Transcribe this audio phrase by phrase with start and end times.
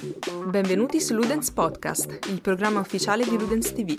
[0.00, 3.96] Benvenuti su Ludens Podcast, il programma ufficiale di Ludens TV.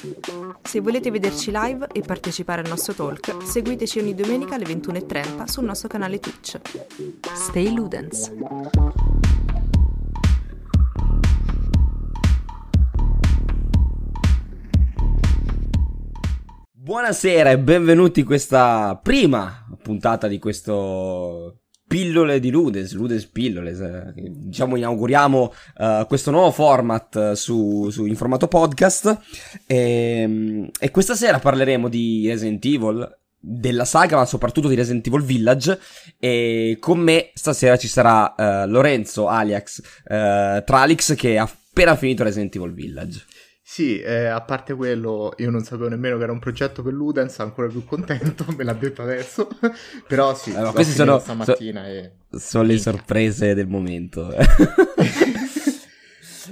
[0.64, 5.66] Se volete vederci live e partecipare al nostro talk, seguiteci ogni domenica alle 21.30 sul
[5.66, 6.58] nostro canale Twitch.
[7.34, 8.32] Stay Ludens!
[16.72, 21.59] Buonasera e benvenuti in questa prima puntata di questo
[21.90, 28.16] pillole di Ludes, Ludes pillole, diciamo inauguriamo uh, questo nuovo format eh, su, su, in
[28.16, 29.18] formato podcast
[29.66, 35.08] e, ehm, e, questa sera parleremo di Resident Evil, della saga ma soprattutto di Resident
[35.08, 35.80] Evil Village
[36.20, 42.24] e con me stasera ci sarà uh, Lorenzo alias uh, Tralix che ha appena finito
[42.24, 43.26] Resident Evil Village.
[43.72, 47.38] Sì, eh, a parte quello, io non sapevo nemmeno che era un progetto per Ludens,
[47.38, 49.48] ancora più contento, me l'ha detto adesso.
[50.10, 52.12] Però sì, allora, queste sono, stamattina so, e...
[52.32, 54.34] sono le sorprese del momento.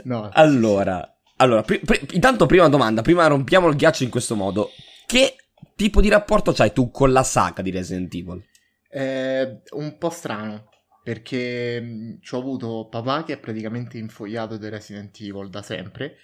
[0.03, 4.69] no, allora, allora pri- pri- intanto prima domanda, prima rompiamo il ghiaccio in questo modo.
[5.07, 5.35] Che
[5.75, 8.43] tipo di rapporto c'hai tu con la saga di Resident Evil?
[8.91, 10.69] Eh, un po' strano,
[11.01, 16.17] perché ci ho avuto papà che è praticamente infogliato di Resident Evil da sempre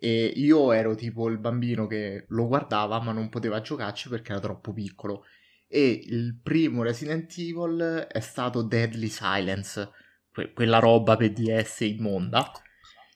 [0.00, 4.40] e io ero tipo il bambino che lo guardava ma non poteva giocarci perché era
[4.40, 5.24] troppo piccolo.
[5.66, 9.90] E il primo Resident Evil è stato Deadly Silence,
[10.32, 12.50] que- quella roba per DS immonda.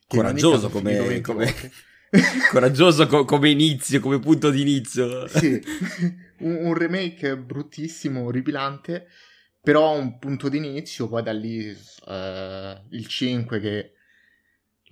[0.07, 1.55] Coraggioso come, come...
[2.51, 5.27] Coraggioso co- come inizio, come punto di inizio.
[5.29, 5.63] sì,
[6.41, 9.07] un, un, remake bruttissimo, orripilante,
[9.63, 13.93] però un punto di inizio, poi da lì uh, il 5 che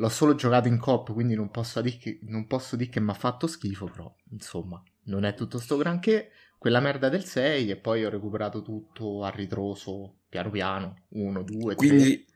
[0.01, 3.47] L'ho solo giocato in coop, quindi non posso dire che, dir che mi ha fatto
[3.47, 6.31] schifo, però insomma, non è tutto sto granché.
[6.57, 11.75] Quella merda del 6 e poi ho recuperato tutto a ritroso, piano piano, 1, 2,
[11.75, 11.75] 3.
[11.75, 12.27] Quindi,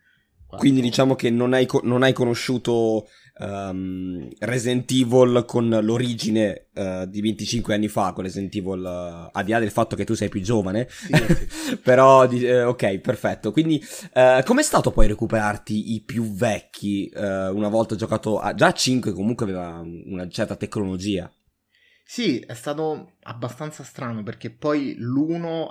[0.56, 3.06] quindi diciamo che non hai, non hai conosciuto
[3.39, 9.45] um, Resident Evil con l'origine uh, di 25 anni fa, con Resident Evil, uh, al
[9.45, 11.77] di là del fatto che tu sei più giovane, sì, sì.
[11.83, 13.52] però di, uh, ok, perfetto.
[13.52, 13.83] Quindi,
[14.45, 19.45] com'è stato poi recuperarti i più vecchi una volta giocato a, già a 5 comunque
[19.45, 21.30] aveva una certa tecnologia?
[22.05, 25.70] Sì, è stato abbastanza strano perché poi l'1,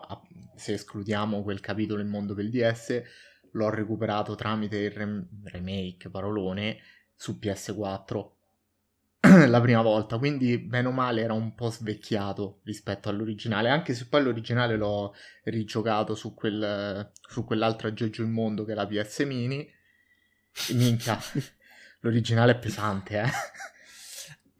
[0.55, 3.01] se escludiamo quel capitolo in mondo del DS,
[3.53, 6.77] l'ho recuperato tramite il rem- remake, parolone,
[7.15, 8.31] su PS4
[9.47, 14.07] la prima volta, quindi bene o male era un po' svecchiato rispetto all'originale, anche se
[14.07, 15.15] poi l'originale l'ho
[15.45, 19.65] rigiocato su, quel, su quell'altro aggeggio in mondo che è la PS Mini.
[20.67, 21.17] E minchia,
[22.01, 23.29] l'originale è pesante, eh.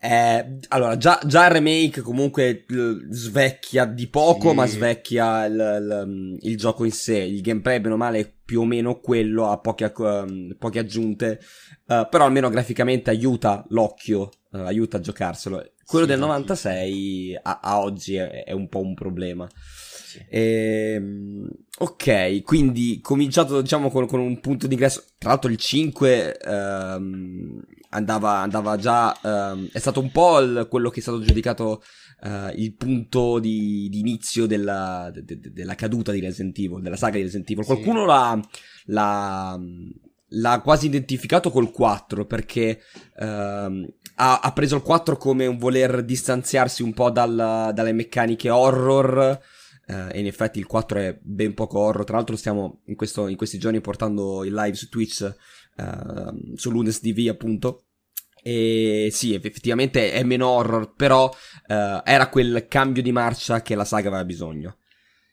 [0.05, 2.65] Eh, allora, già, già, il remake comunque
[3.09, 4.55] svecchia di poco, sì.
[4.55, 7.19] ma svecchia il, il, il, gioco in sé.
[7.19, 11.39] Il gameplay, bene o male, più o meno quello, ha poche, um, poche aggiunte.
[11.87, 15.71] Uh, però almeno graficamente aiuta l'occhio, uh, aiuta a giocarselo.
[15.83, 19.49] Quello sì, del 96 a, a oggi è, è, un po' un problema.
[19.55, 20.23] Sì.
[20.29, 21.49] E, ehm,
[21.79, 25.03] ok, quindi cominciato diciamo con, con, un punto di ingresso.
[25.17, 27.59] Tra l'altro il 5 um,
[27.93, 29.17] andava, andava, già.
[29.21, 31.81] Um, è stato un po' il, quello che è stato giudicato
[32.21, 36.95] uh, il punto di, di inizio della, de, de, della, caduta di Resident Evil, della
[36.95, 37.65] saga di Resident Evil.
[37.65, 38.05] Qualcuno sì.
[38.05, 38.49] l'ha,
[38.85, 39.59] l'ha,
[40.27, 42.81] l'ha, quasi identificato col 4 perché
[43.17, 48.49] uh, ha, ha, preso il 4 come un voler distanziarsi un po' dal, dalle meccaniche
[48.49, 49.39] horror.
[49.85, 52.05] Uh, e in effetti il 4 è ben poco horror.
[52.05, 55.35] Tra l'altro, stiamo in, questo, in questi giorni portando il live su Twitch
[55.77, 57.85] uh, su LunesDV, appunto.
[58.41, 63.85] E sì, effettivamente è meno horror, però uh, era quel cambio di marcia che la
[63.85, 64.77] saga aveva bisogno.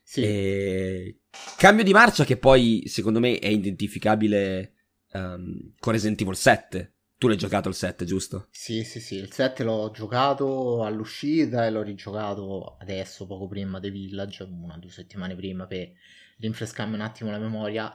[0.02, 0.22] Sì.
[0.22, 1.20] E...
[1.56, 4.74] Cambio di marcia che poi, secondo me, è identificabile
[5.12, 6.94] um, con Resident Evil 7.
[7.20, 8.46] Tu l'hai giocato il 7, giusto?
[8.50, 13.90] Sì, sì, sì, il 7 l'ho giocato all'uscita e l'ho rigiocato adesso, poco prima The
[13.90, 15.92] Village, una o due settimane prima, per
[16.38, 17.92] rinfrescarmi un attimo la memoria.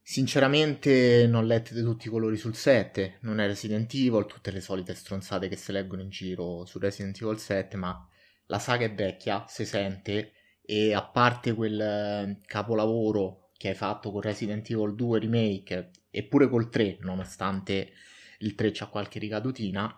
[0.00, 4.94] Sinceramente non lettete tutti i colori sul 7, non è Resident Evil, tutte le solite
[4.94, 8.08] stronzate che si leggono in giro su Resident Evil 7, ma
[8.46, 14.12] la saga è vecchia, si sente, e a parte quel eh, capolavoro che hai fatto
[14.12, 17.94] con Resident Evil 2 Remake, eppure col 3, nonostante
[18.38, 19.96] il 3 c'ha qualche ricadutina,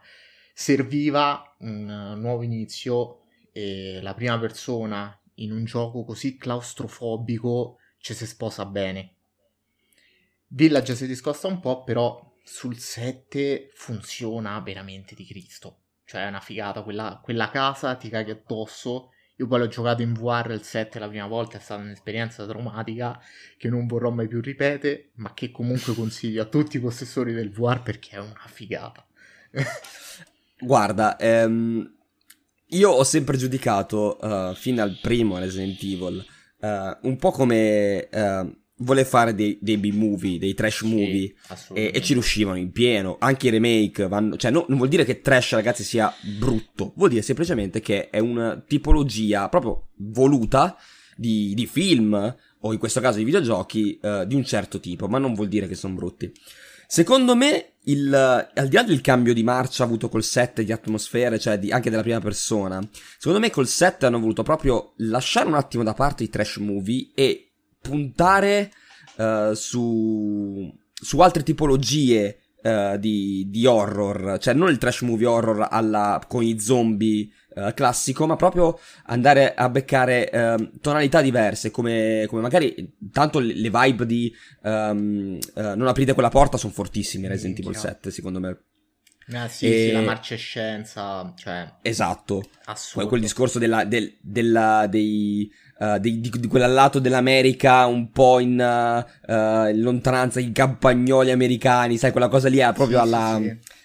[0.52, 3.22] serviva un nuovo inizio
[3.52, 9.14] e la prima persona in un gioco così claustrofobico ci si sposa bene
[10.52, 15.82] Village si discosta un po', però sul 7 funziona veramente di Cristo.
[16.04, 19.10] Cioè è una figata, quella, quella casa ti caghi addosso
[19.40, 23.19] Io poi l'ho giocato in VR il 7 la prima volta, è stata un'esperienza traumatica
[23.56, 27.50] che non vorrò mai più ripetere, ma che comunque consiglio a tutti i possessori del
[27.50, 29.02] VR perché è una figata.
[30.60, 31.90] Guarda, ehm,
[32.66, 36.22] io ho sempre giudicato, uh, fino al primo Resident Evil,
[36.58, 41.32] uh, un po' come uh, vuole fare dei, dei B-movie, dei trash movie,
[41.73, 43.17] e, e, ci riuscivano in pieno.
[43.19, 44.37] Anche i remake vanno.
[44.37, 46.93] Cioè, no, non vuol dire che trash, ragazzi, sia brutto.
[46.97, 50.77] Vuol dire semplicemente che è una tipologia proprio voluta
[51.17, 55.19] di, di film, o in questo caso di videogiochi, uh, di un certo tipo, ma
[55.19, 56.32] non vuol dire che sono brutti.
[56.87, 61.38] Secondo me, il, al di là del cambio di marcia avuto col set di atmosfere,
[61.38, 62.81] cioè di, anche della prima persona,
[63.17, 67.11] secondo me col set hanno voluto proprio lasciare un attimo da parte i trash movie
[67.15, 67.50] e
[67.81, 68.71] puntare
[69.17, 75.69] uh, su, su altre tipologie uh, di, di, horror, cioè non il trash movie horror
[75.71, 82.27] alla, con i zombie uh, classico, ma proprio andare a beccare uh, tonalità diverse, come,
[82.29, 84.32] come, magari tanto le, vibe di
[84.62, 88.59] um, Non aprite quella porta sono fortissime Resident Evil 7, secondo me.
[89.32, 89.87] Ah, sì, e...
[89.87, 91.75] sì, la marcescenza, cioè...
[91.82, 92.43] Esatto.
[92.65, 93.09] Assurdo.
[93.09, 95.50] Quel discorso della, del, della, dei,
[95.81, 101.31] uh, di, di, di quel lato dell'America un po' in, uh, in lontananza, i campagnoli
[101.31, 103.37] americani, sai, quella cosa lì è proprio sì, alla...
[103.38, 103.79] Sì, sì.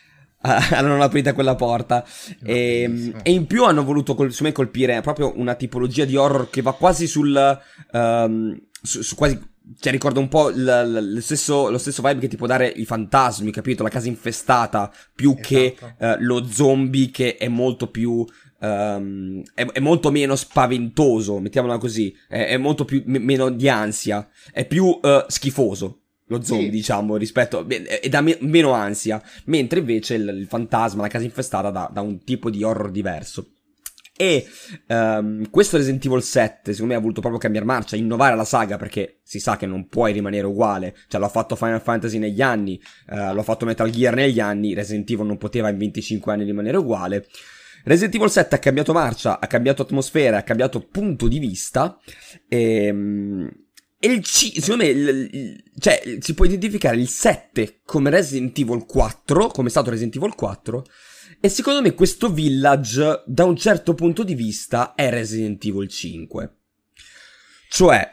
[0.46, 2.06] Uh, non aprite quella porta
[2.44, 6.52] e, e, in più hanno voluto col, su me colpire proprio una tipologia di horror
[6.52, 7.60] che va quasi sul
[7.94, 9.40] um, su, su quasi
[9.80, 12.68] cioè ricorda un po' l, l, lo, stesso, lo, stesso, vibe che ti può dare
[12.68, 13.84] i fantasmi, capito?
[13.84, 15.48] La casa infestata, più esatto.
[15.48, 18.26] che uh, lo zombie che è molto più
[18.58, 23.68] Um, è, è, molto meno spaventoso, mettiamola così, è, è molto più m- meno di
[23.68, 26.72] ansia, è più uh, schifoso lo zombie, sì.
[26.72, 31.70] diciamo, rispetto e da me- meno ansia, mentre invece il, il fantasma, la casa infestata
[31.70, 33.50] da, da, un tipo di horror diverso.
[34.18, 34.48] E
[34.88, 38.78] um, questo Resident Evil 7, secondo me, ha voluto proprio cambiare marcia, innovare la saga
[38.78, 40.96] perché si sa che non puoi rimanere uguale.
[41.10, 45.10] Cioè, l'ha fatto Final Fantasy negli anni, uh, l'ha fatto Metal Gear negli anni, Resident
[45.12, 47.28] Evil non poteva in 25 anni rimanere uguale.
[47.86, 52.00] Resident Evil 7 ha cambiato marcia, ha cambiato atmosfera, ha cambiato punto di vista.
[52.48, 53.52] E, ehm,
[54.00, 58.58] e il C, secondo me, il, il, cioè, si può identificare il 7 come Resident
[58.58, 60.86] Evil 4, come è stato Resident Evil 4.
[61.40, 66.56] E secondo me questo village, da un certo punto di vista, è Resident Evil 5.
[67.70, 68.10] Cioè,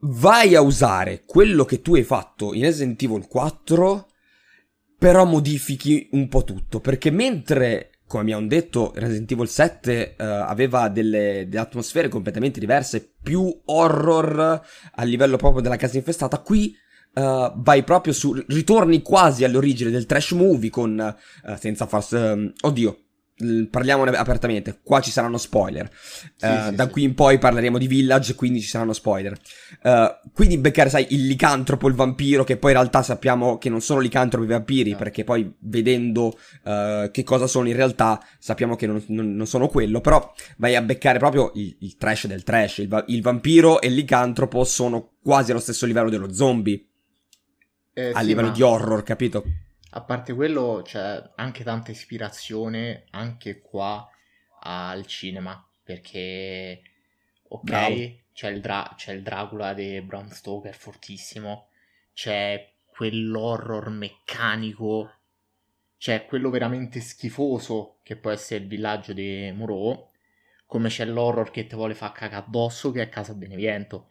[0.00, 4.10] vai a usare quello che tu hai fatto in Resident Evil 4,
[4.98, 6.80] però modifichi un po' tutto.
[6.80, 12.60] Perché mentre come abbiamo detto, Resident Evil 7 uh, eh, aveva delle, delle, atmosfere completamente
[12.60, 14.62] diverse, più horror
[14.94, 16.38] a livello proprio della casa infestata.
[16.40, 16.76] Qui
[17.14, 22.52] uh, vai proprio su, ritorni quasi all'origine del trash movie con, uh, senza farsi, um,
[22.60, 23.05] oddio,
[23.70, 25.90] parliamone apertamente, qua ci saranno spoiler.
[25.92, 26.90] Sì, uh, sì, da sì.
[26.90, 29.38] qui in poi parleremo di Village, quindi ci saranno spoiler.
[29.82, 33.82] Uh, quindi beccare, sai, il licantropo, il vampiro, che poi in realtà sappiamo che non
[33.82, 34.96] sono licantropi vampiri, no.
[34.96, 39.68] perché poi vedendo uh, che cosa sono in realtà, sappiamo che non, non, non sono
[39.68, 42.78] quello, però vai a beccare proprio il, il trash del trash.
[42.78, 46.82] Il, il, vampiro e il licantropo sono quasi allo stesso livello dello zombie.
[47.92, 48.54] Eh, a livello ma...
[48.54, 49.44] di horror, capito?
[49.96, 54.06] A parte quello c'è anche tanta ispirazione anche qua
[54.60, 56.82] al cinema, perché
[57.48, 61.70] ok, c'è il, Dra- c'è il, Dracula di Bram Stoker fortissimo,
[62.12, 65.12] c'è quell'horror meccanico,
[65.96, 70.10] c'è quello veramente schifoso che può essere il villaggio di Moreau,
[70.66, 74.10] come c'è l'horror che ti vuole far cagare addosso che è Casa Beneviento.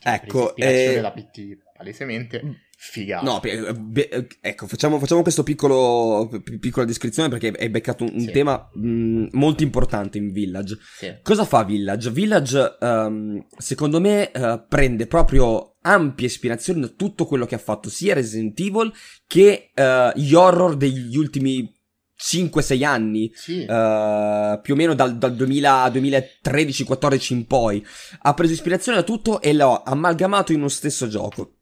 [0.00, 0.98] Cioè, ecco, eh...
[1.00, 2.63] da PT palesemente.
[2.74, 2.92] Mm.
[2.94, 3.24] Figata.
[3.24, 6.28] No, be- ecco, facciamo, facciamo questo piccolo,
[6.60, 8.30] piccola descrizione perché hai beccato un, sì.
[8.30, 10.78] tema mh, molto importante in Village.
[10.98, 11.16] Sì.
[11.22, 12.10] Cosa fa Village?
[12.10, 17.90] Village, um, secondo me, uh, prende proprio ampie ispirazioni da tutto quello che ha fatto
[17.90, 18.92] sia Resident Evil
[19.26, 21.72] che uh, gli horror degli ultimi
[22.16, 23.60] 5-6 anni, sì.
[23.68, 27.84] uh, più o meno dal, dal 2013-14 in poi.
[28.22, 31.53] Ha preso ispirazione da tutto e l'ha amalgamato in uno stesso gioco.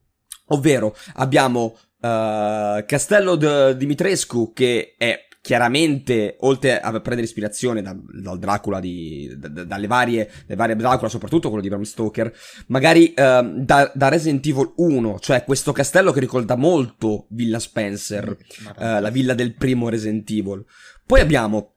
[0.52, 8.38] Ovvero abbiamo uh, Castello de Dimitrescu che è chiaramente, oltre a prendere ispirazione da, dal
[8.38, 12.32] Dracula di, da, dalle varie, le varie Dracula, soprattutto quello di Bram Stoker,
[12.68, 18.28] magari uh, da, da, Resident Evil 1, cioè questo castello che ricorda molto Villa Spencer,
[18.30, 20.64] uh, la villa del primo Resident Evil.
[21.04, 21.74] Poi abbiamo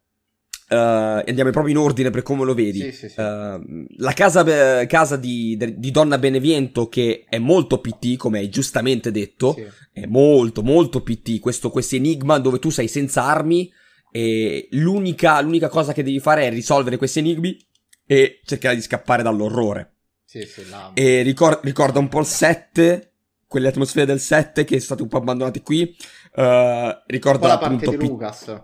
[0.68, 2.80] Uh, andiamo proprio in ordine per come lo vedi.
[2.80, 3.20] Sì, sì, sì.
[3.20, 9.12] Uh, la casa, casa di, di, Donna Beneviento, che è molto PT, come hai giustamente
[9.12, 9.56] detto,
[9.92, 11.40] è molto, molto PT.
[11.40, 13.72] Questo enigma dove tu sei senza armi
[14.12, 17.58] e l'unica, l'unica cosa che devi fare è risolvere questi enigmi
[18.08, 19.92] e cercare di scappare dall'orrore.
[20.24, 20.64] Sì, sì.
[20.94, 23.12] E ricor- ricorda un po' il 7,
[23.48, 25.96] quelle atmosfere del 7 che sono state un po' abbandonate qui.
[26.34, 28.64] Uh, ricorda la parte appunto di P- Lucas.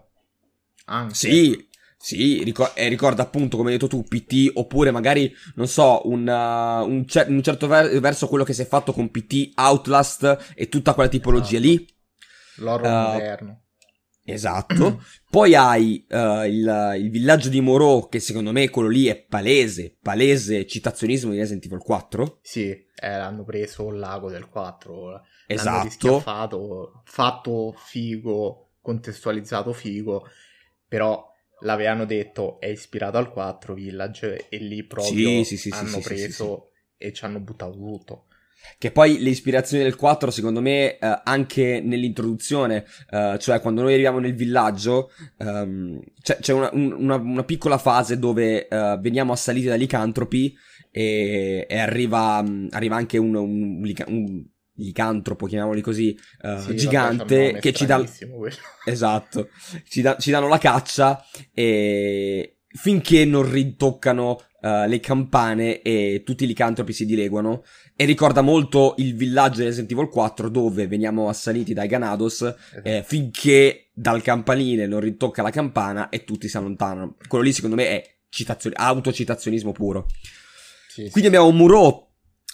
[0.86, 1.14] Anche.
[1.14, 1.70] Sì,
[2.02, 6.28] sì, ricor- e ricorda appunto, come hai detto tu, PT, oppure magari, non so, un,
[6.28, 10.54] uh, un, cer- un certo ver- verso quello che si è fatto con PT, Outlast
[10.56, 11.68] e tutta quella tipologia Esatto.
[11.68, 11.88] lì.
[12.56, 13.62] L'horror Uh, moderno.
[14.24, 15.02] Esatto.
[15.30, 19.98] Poi hai uh, il, il villaggio di Moreau, che secondo me quello lì è palese,
[20.02, 22.40] palese citazionismo di Resident Evil 4.
[22.42, 25.10] Sì, eh, hanno preso il lago del 4.
[25.12, 25.84] L'hanno Esatto.
[25.84, 30.28] rischiaffato, fatto figo, contestualizzato figo,
[30.88, 31.31] però
[31.62, 36.72] l'avevano detto è ispirato al 4 Village e lì proprio Sì, sì, sì, hanno preso
[36.98, 38.26] e ci hanno buttato tutto.
[38.78, 43.94] Che poi le ispirazioni del 4, secondo me, eh, anche nell'introduzione, eh, cioè quando noi
[43.94, 49.32] arriviamo nel villaggio, ehm, c'è, c'è una, un- una- una piccola fase dove eh, veniamo
[49.34, 50.56] assaliti da licantropi
[50.92, 54.44] e, e arriva, mh, arriva anche un, un, un
[54.84, 58.04] licantropo, chiamiamoli così, eh, Sì, gigante, che ci dà...
[58.86, 59.50] Esatto,
[59.88, 61.24] ci, da- ci danno la caccia
[61.54, 67.64] e finché non rintoccano eh, le campane e tutti i licantropi si dileguano
[67.96, 73.04] e ricorda molto il villaggio di Resident Evil 4 dove veniamo assaliti dai Ganados eh,
[73.06, 77.18] finché dal campanile non rintocca la campana e tutti si allontanano.
[77.28, 80.08] Quello lì secondo me è citazio- autocitazionismo puro.
[80.88, 81.12] Sì, sì.
[81.12, 82.11] Quindi abbiamo un Muro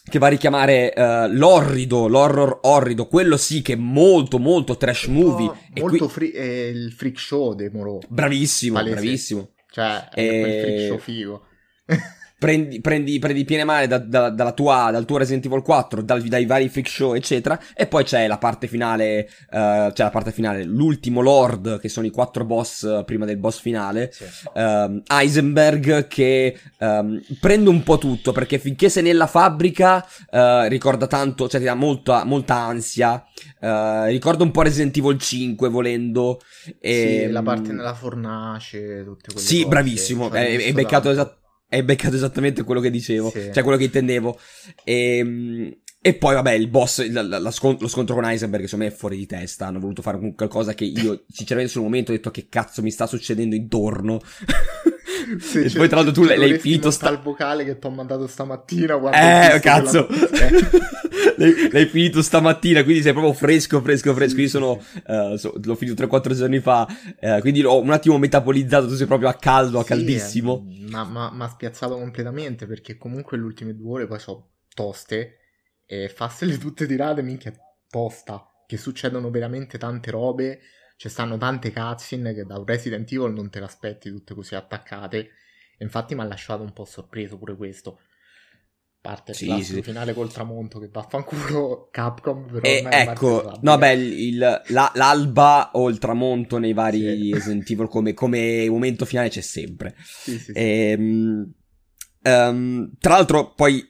[0.10, 5.06] che va a richiamare eh, l'orrido, l'horror orrido, quello sì che è molto molto trash
[5.06, 5.48] movie.
[5.48, 8.00] Oh, e molto qui- free- è il freak show dei Moro.
[8.08, 8.96] Bravissimo, Palese.
[8.96, 9.50] bravissimo.
[9.70, 11.46] Cioè, è E- quel freak show figo.
[12.40, 16.22] Prendi, prendi, prendi piene male da- da- dalla tua, dal tuo Resident Evil 4, dal-
[16.22, 17.60] dai vari freak show, eccetera.
[17.76, 22.06] E poi c'è la parte finale, eh, c'è la parte finale, l'ultimo Lord, che sono
[22.06, 24.12] i quattro boss eh, prima del boss finale.
[24.12, 24.26] Sì.
[24.54, 31.08] ehm, Heisenberg che ehm, prende un po' tutto perché finché sei nella fabbrica eh, ricorda
[31.08, 33.26] tanto, cioè ti dà molta, molta ansia.
[33.60, 36.40] eh, ricorda un po' Resident Evil 5 volendo.
[36.64, 39.68] Sì, E, la parte nella fornace, tutte quelle Sì, cose.
[39.70, 40.28] bravissimo.
[40.28, 41.38] Ci ho È, è beccato tanto.
[41.68, 43.30] È beccato esattamente quello che dicevo.
[43.30, 43.50] Sì.
[43.54, 44.40] Cioè, quello che intendevo.
[44.84, 48.86] E, e poi, vabbè, il boss, la- la- la scon- lo scontro con Heisenberg, secondo
[48.86, 49.68] me è fuori di testa.
[49.68, 53.06] Hanno voluto fare qualcosa che io, sinceramente, sul momento ho detto che cazzo mi sta
[53.08, 54.20] succedendo intorno.
[55.40, 57.10] Sì, e cioè, poi, tra l'altro, tu ci l'hai, finito sta...
[57.10, 58.96] il vocale che ti ho mandato stamattina.
[58.96, 60.08] guarda, Eh, cazzo!
[61.38, 64.40] l'hai, l'hai finito stamattina, quindi sei proprio fresco, fresco, fresco.
[64.42, 66.88] Io sono, eh, so- l'ho finito 3-4 giorni fa,
[67.20, 68.88] eh, quindi l'ho un attimo metabolizzato.
[68.88, 70.66] Tu sei proprio a caldo, a Sì, caldissimo.
[70.68, 75.38] eh, ma ma ha spiazzato completamente perché comunque le ultime due ore poi sono toste
[75.86, 77.54] e farsele tutte tirate, minchia,
[77.90, 78.46] tosta.
[78.66, 80.60] Che succedono veramente tante robe.
[80.98, 85.18] Ci stanno tante cutscene che da un Resident Evil non te l'aspetti tutte così attaccate.
[85.78, 88.00] E infatti mi ha lasciato un po' sorpreso pure questo.
[89.00, 89.82] Parte il Sì, classico sì.
[89.84, 95.70] finale col tramonto che vaffanculo Capcom, però E ecco, no, beh, il- il- la- l'alba
[95.74, 97.32] o il tramonto nei vari.
[97.32, 99.96] Resident Evil come, come momento finale c'è sempre.
[100.04, 100.60] Sì, sì, sì.
[100.60, 101.54] Ehm,
[102.24, 103.88] ehm, tra l'altro, poi,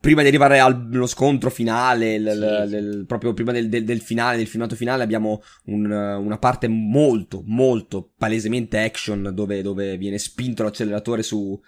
[0.00, 4.00] prima di arrivare allo scontro finale, l- Sì, l- l- proprio prima del, del- del
[4.00, 10.18] finale, del filmato finale, abbiamo un- una parte molto, molto palesemente action dove, dove viene
[10.18, 11.58] spinto l'acceleratore su.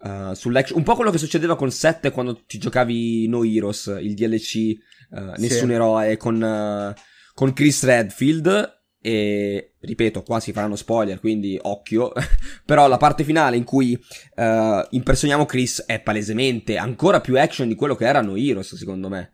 [0.00, 0.78] eh, sull'action.
[0.78, 4.76] Un po' quello che succedeva con 7 quando ti giocavi No Heroes, il DLC eh,
[5.38, 5.72] Nessun Sì.
[5.72, 6.94] eroe con, eh,
[7.34, 8.77] con Chris Redfield.
[9.00, 12.12] E ripeto, qua si faranno spoiler, quindi occhio.
[12.64, 13.98] Però la parte finale in cui
[14.34, 19.32] eh, impersoniamo Chris è palesemente ancora più action di quello che erano Heroes, secondo me.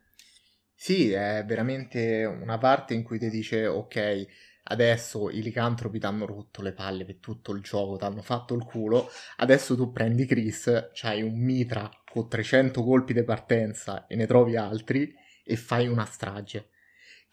[0.75, 4.26] Sì, è veramente una parte in cui ti dice, ok,
[4.64, 8.54] adesso i licantropi ti hanno rotto le palle per tutto il gioco, ti hanno fatto
[8.54, 14.14] il culo, adesso tu prendi Chris, c'hai un mitra con 300 colpi di partenza e
[14.16, 15.12] ne trovi altri
[15.44, 16.71] e fai una strage,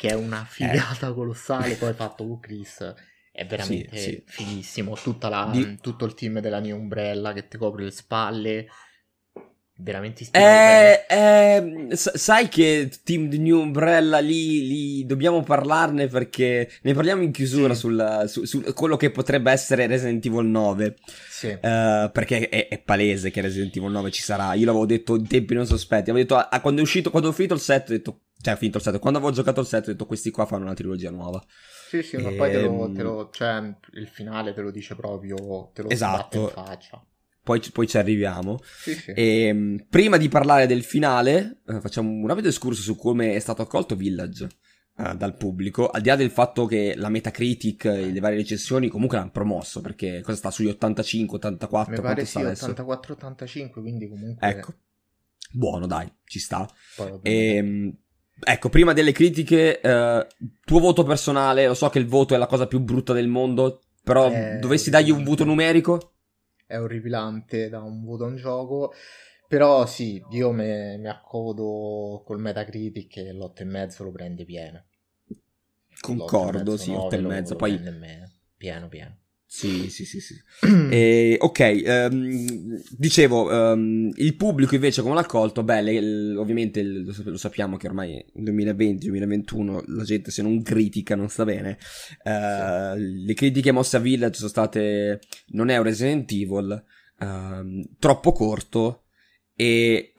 [0.02, 2.92] che è una figata colossale, poi fatto con Chris.
[3.32, 4.00] È veramente Eh.
[4.00, 4.24] Sì, sì.
[4.26, 4.96] fighissimo.
[4.96, 8.68] Tutta la- Di- Tutto il team della New Umbrella che ti copre le spalle.
[9.84, 10.48] Veramente ispirato.
[11.10, 17.24] Eh, eh, sai che Team di New Umbrella lì, lì dobbiamo parlarne perché ne parliamo
[17.24, 17.80] in chiusura Sì.
[17.80, 20.96] sul, su, su quello che potrebbe essere Resident Evil 9.
[21.30, 21.48] Sì.
[21.48, 24.54] Eh, perché è, è palese che Resident Evil 9 ci sarà.
[24.54, 26.12] Io l'avevo detto in tempi non sospetti.
[26.12, 28.58] Avevo detto, ah, quando è uscito, quando ho finito il set, ho detto, cioè, ho
[28.58, 29.00] finito il set.
[29.00, 31.44] Quando avevo giocato il set, ho detto, questi qua fanno una trilogia nuova.
[31.90, 34.96] Sì, sì, ma poi te lo, Ehm, te lo- cioè, il finale te lo dice
[34.96, 36.20] proprio, te lo Esatto.
[36.20, 37.06] sbatte in faccia.
[37.44, 38.60] Poi, ci- poi ci arriviamo.
[38.64, 39.12] Sì, sì.
[39.12, 43.40] E mh, prima di parlare del finale, eh, facciamo un rapido escurso su come è
[43.40, 44.48] stato accolto Village.
[44.98, 48.90] uh, dal pubblico, al di là del fatto che la Metacritic e le varie recensioni
[48.90, 52.68] comunque l'hanno promosso, perché cosa sta sugli 85, 84, Mi pare sì, adesso?
[52.68, 54.48] 84-85, quindi comunque...
[54.48, 54.74] Ecco,
[55.52, 56.70] buono dai, ci sta.
[56.96, 57.98] Poi, E, ehm,
[58.44, 62.46] ecco, prima delle critiche, uh, tuo voto personale, lo so che il voto è la
[62.48, 66.11] cosa più brutta del mondo, però Eh, dovessi dargli un voto numerico?
[66.72, 68.94] È orripilante da un voto a un gioco.
[69.48, 74.86] Però sì, io me- mi accodo col Metacritic e l'8,5 lo prende pieno.
[76.00, 77.72] Concordo, L'8,5, sì, 9 8 e lo- mezzo, lo poi...
[77.72, 79.18] prende me- Pieno, pieno.
[79.54, 80.42] Sì, sì, sì, sì.
[80.90, 85.62] E, ok, ehm, dicevo, ehm, il pubblico invece come l'ha accolto?
[85.62, 90.62] Beh, le- l- ovviamente lo, lo sappiamo che ormai nel 2020-2021 la gente se non
[90.64, 91.78] critica non sta bene.
[92.24, 96.84] Eh, Le critiche mosse a Village sono state, non è un Resident Evil,
[97.20, 99.04] ehm, troppo corto
[99.54, 100.14] e...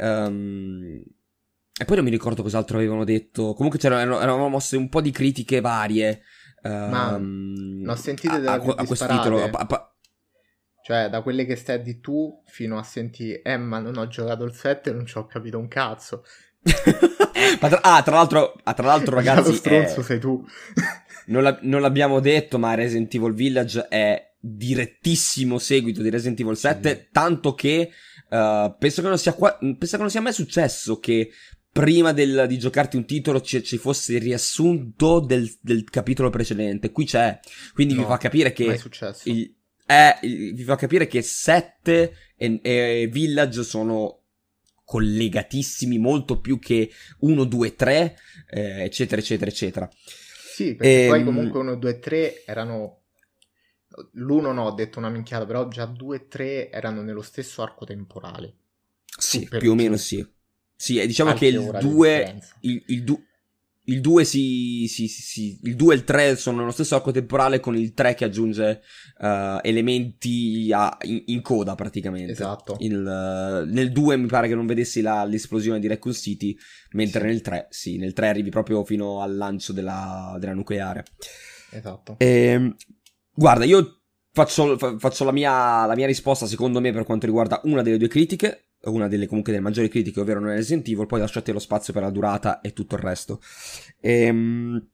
[1.80, 3.54] e poi non mi ricordo cos'altro avevano detto.
[3.54, 6.20] Comunque c'erano, erano mosse un po' di critiche varie.
[6.69, 9.42] Ma ehm, ne ho sentite a, delle a- a questo titolo.
[9.42, 9.95] a- a-
[10.85, 14.45] Cioè, da quelle che stai di tu fino a senti, eh, ma non ho giocato
[14.45, 16.25] il 7 e non ci ho capito un cazzo.
[17.59, 20.45] Tra, ah, tra l'altro, ah, tra l'altro, Lo ragazzi, stronzo eh, sei tu.
[21.26, 26.57] non, la- non l'abbiamo detto, ma Resident Evil Village è direttissimo seguito di Resident Evil
[26.57, 27.09] 7, Sì.
[27.12, 27.90] tanto che
[28.28, 31.31] eh, penso, che non sia qua- penso che non sia mai successo che
[31.73, 36.91] prima del- di giocarti un titolo ci, ci fosse il riassunto del, del capitolo precedente.
[36.93, 37.38] Qui c'è,
[37.75, 39.25] quindi vi No, fa capire che Mai successo.
[39.25, 39.55] il,
[39.87, 44.19] è- il- vi fa capire che 7 e, e Village sono
[44.85, 48.17] collegatissimi molto più che 1, 2, 3,
[48.50, 49.91] eh, eccetera, eccetera, eccetera.
[50.45, 53.05] Sì, perché poi Ehm, comunque 1, 2, 3 erano...
[54.12, 57.85] L'uno no, ho detto una minchiata, però già 2 e 3 erano nello stesso arco
[57.85, 58.57] temporale.
[59.17, 60.26] Sì, più o meno sì.
[60.82, 62.56] Sì, e diciamo Qualche che il ora di 2, differenza.
[62.62, 63.22] il, il, du-
[63.84, 67.60] il 2 si, si, si, il 2 e il 3 sono nello stesso arco temporale
[67.60, 68.80] con il 3 che aggiunge
[69.20, 72.32] eh, elementi a- in, in coda praticamente.
[72.32, 72.76] Esatto.
[72.80, 76.56] Il, eh, nel 2 mi pare che non vedessi la- l'esplosione di Raccoon City,
[76.94, 77.26] mentre Sì.
[77.26, 81.04] nel 3, sì, nel 3 arrivi proprio fino al lancio della, della nucleare.
[81.70, 82.16] Esatto.
[82.18, 82.74] Ehm,
[83.32, 84.00] guarda, io
[84.32, 87.99] faccio, fa- faccio la, mia, la mia risposta, secondo me, per quanto riguarda una delle
[87.99, 91.52] due critiche, una delle comunque delle maggiori critiche, ovvero non è Resident Evil, poi lasciate
[91.52, 93.40] lo spazio per la durata e tutto il resto.
[94.00, 94.88] Ehm,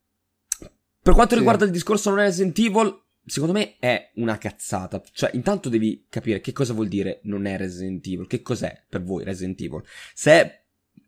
[1.02, 1.38] per quanto Sì.
[1.38, 5.02] riguarda il discorso non è Resident Evil, secondo me è una cazzata.
[5.12, 9.02] Cioè, intanto devi capire che cosa vuol dire non è Resident Evil, che cos'è per
[9.02, 9.82] voi Resident Evil.
[10.14, 10.64] Se è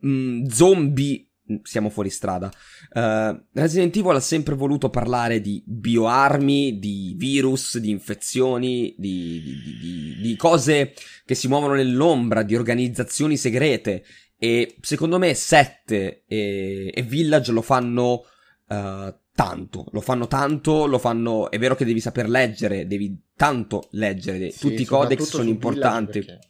[0.06, 1.29] mm, zombie, mm,
[1.62, 2.50] siamo fuori strada.
[2.92, 9.78] Uh, Resident Evil ha sempre voluto parlare di bioarmi, di virus, di infezioni, di, di-
[9.80, 10.92] di- di- cose
[11.24, 14.04] che si muovono nell'ombra, di organizzazioni segrete.
[14.36, 18.24] E secondo me 7 e, e Village lo fanno
[18.68, 21.50] uh, tanto, lo fanno tanto, lo fanno...
[21.50, 26.24] È vero che devi saper leggere, devi tanto leggere, Sì, tutti i codex sono importanti.
[26.24, 26.48] Perché-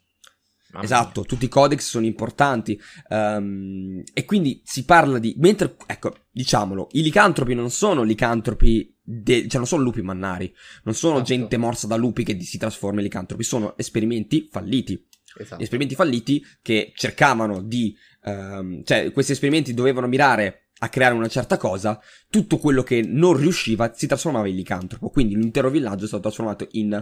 [0.82, 2.80] Esatto, tutti i codex sono importanti.
[3.08, 5.34] ehm, e quindi si parla di.
[5.38, 8.94] Mentre, ecco, diciamolo, i licantropi non sono licantropi.
[9.02, 10.54] de- cioè, non sono lupi mannari.
[10.84, 11.28] Non sono Esatto.
[11.28, 13.42] gente morsa da lupi che si trasforma in licantropi.
[13.42, 15.04] Sono esperimenti falliti.
[15.36, 15.60] Esatto.
[15.62, 17.96] Esperimenti falliti che cercavano di.
[18.22, 21.98] ehm, cioè, questi esperimenti dovevano mirare a creare una certa cosa.
[22.30, 25.08] Tutto quello che non riusciva si trasformava in licantropo.
[25.10, 26.92] Quindi l'intero villaggio è stato trasformato in.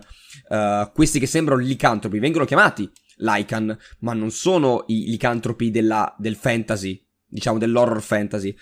[0.48, 2.18] eh, questi che sembrano licantropi.
[2.18, 8.54] Vengono chiamati Lycan, ma non sono i licantropi della, del fantasy, diciamo dell'horror fantasy.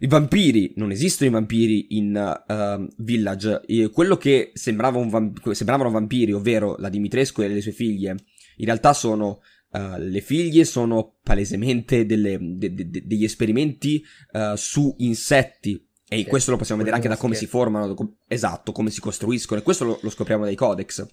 [0.00, 3.62] I vampiri, non esistono i vampiri in ehm, Village.
[3.66, 8.14] E quello che sembrava un vamp- sembravano vampiri, ovvero la Dimitrescu e le sue figlie,
[8.58, 9.40] in realtà sono.
[9.70, 15.86] eh, le figlie sono palesemente delle- de- de- de- degli esperimenti eh, su insetti.
[16.10, 19.00] E Sì, questo lo possiamo vedere anche da come si formano, com- esatto, come si
[19.00, 19.60] costruiscono.
[19.60, 21.06] E questo lo, lo scopriamo dai codex.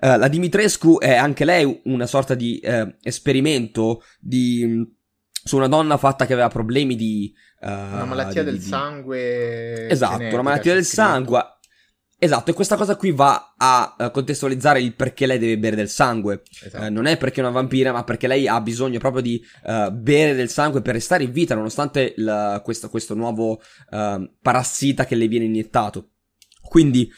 [0.00, 4.86] Eh, la Dimitrescu è anche lei una sorta di eh, esperimento di,
[5.30, 7.32] su una donna fatta che aveva problemi di...
[7.60, 9.88] eh, Una malattia di- del di- sangue.
[9.88, 11.02] Esatto, genetica, una malattia del scritto.
[11.02, 11.44] sangue.
[12.22, 15.88] Esatto, e questa cosa qui va a eh, contestualizzare il perché lei deve bere del
[15.88, 16.42] sangue.
[16.62, 16.84] Esatto.
[16.84, 19.90] Eh, non è perché è una vampira, ma perché lei ha bisogno proprio di eh,
[19.90, 23.58] bere del sangue per restare in vita, nonostante il- questo, questo nuovo
[23.90, 26.10] eh, parassita che le viene iniettato.
[26.62, 27.10] Quindi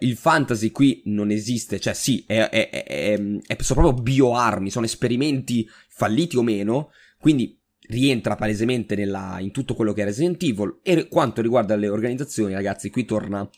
[0.00, 4.86] il fantasy qui non esiste, cioè sì, è, è- è- è- sono proprio bioarmi, sono
[4.86, 6.88] esperimenti falliti o meno,
[7.20, 10.80] quindi rientra palesemente nella- in tutto quello che è Resident Evil.
[10.82, 13.48] E quanto riguarda le organizzazioni, ragazzi, qui torna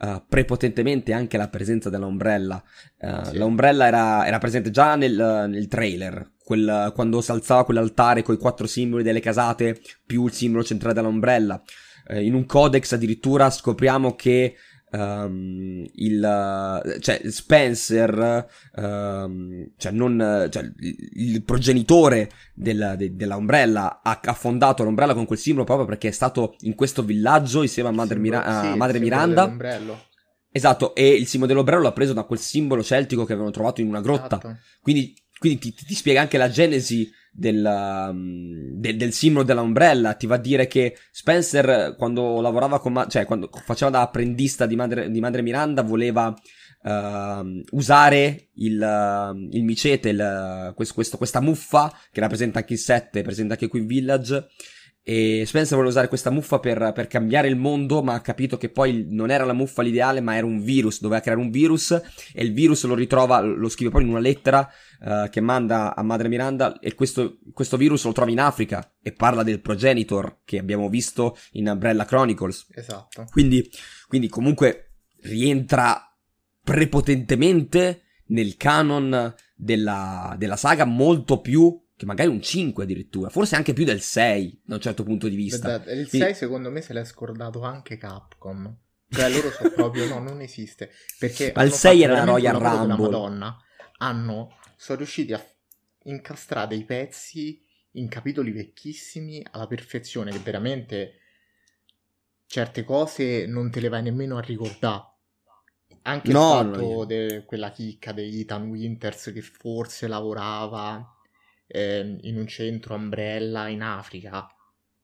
[0.00, 2.62] eh, prepotentemente anche la presenza dell'Umbrella.
[2.98, 3.38] Eh, Sì.
[3.38, 8.38] L'Umbrella era, era presente già nel, nel trailer, quel- quando si alzava quell'altare con i
[8.38, 11.62] quattro simboli delle casate più il simbolo centrale dell'Umbrella.
[12.08, 14.56] eh, in un codex addirittura scopriamo che
[14.92, 20.68] Um, il, cioè Spencer, um, cioè non, cioè
[21.14, 26.08] il, progenitore del, de, della Umbrella ha, ha, fondato l'Umbrella con quel simbolo proprio perché
[26.08, 29.44] è stato in questo villaggio insieme a Madre, Mira- sì, a Madre Miranda.
[30.52, 33.86] Esatto, e il simbolo dell'ombrello l'ha preso da quel simbolo celtico che avevano trovato in
[33.86, 34.38] una grotta.
[34.38, 34.58] Esatto.
[34.82, 40.14] Quindi, quindi ti, ti, spiega anche la genesi del, um, de, del simbolo della Umbrella.
[40.14, 44.76] Ti va a dire che Spencer, quando lavorava con, cioè quando faceva da apprendista di
[44.76, 46.28] Madre, di madre Miranda, voleva
[46.82, 52.78] uh, usare il, uh, il micete, il, questo, questo, questa muffa, che rappresenta anche il
[52.78, 54.48] 7, presente anche qui in Village
[55.02, 58.68] e Spencer vuole usare questa muffa per, per, cambiare il mondo, ma ha capito che
[58.68, 61.00] poi non era la muffa l'ideale, ma era un virus.
[61.00, 64.68] Doveva creare un virus e il virus lo ritrova, lo scrive poi in una lettera
[65.00, 66.78] uh, che manda a Madre Miranda.
[66.78, 71.36] E questo, questo, virus lo trova in Africa e parla del progenitor che abbiamo visto
[71.52, 72.66] in Umbrella Chronicles.
[72.74, 73.24] Esatto.
[73.30, 73.68] Quindi,
[74.06, 76.14] quindi comunque rientra
[76.62, 83.74] prepotentemente nel canon della, della saga molto più che magari un 5 addirittura, forse anche
[83.74, 85.80] più del 6 da un certo punto di vista.
[85.80, 86.34] Beh, il 6 Quindi...
[86.34, 88.74] secondo me se l'è scordato anche Capcom.
[89.06, 90.92] Cioè loro sono proprio, no, non esiste.
[91.18, 92.96] Perché Ma il 6 era la Royal Rumble.
[92.96, 93.54] Madonna,
[93.98, 95.46] hanno, sono riusciti a
[96.04, 101.18] incastrare dei pezzi in capitoli vecchissimi alla perfezione, che veramente
[102.46, 105.04] certe cose non te le vai nemmeno a ricordare.
[106.04, 111.14] Anche no, il fatto di quella chicca di Ethan Winters che forse lavorava
[111.70, 114.46] eh, in un centro Umbrella in Africa.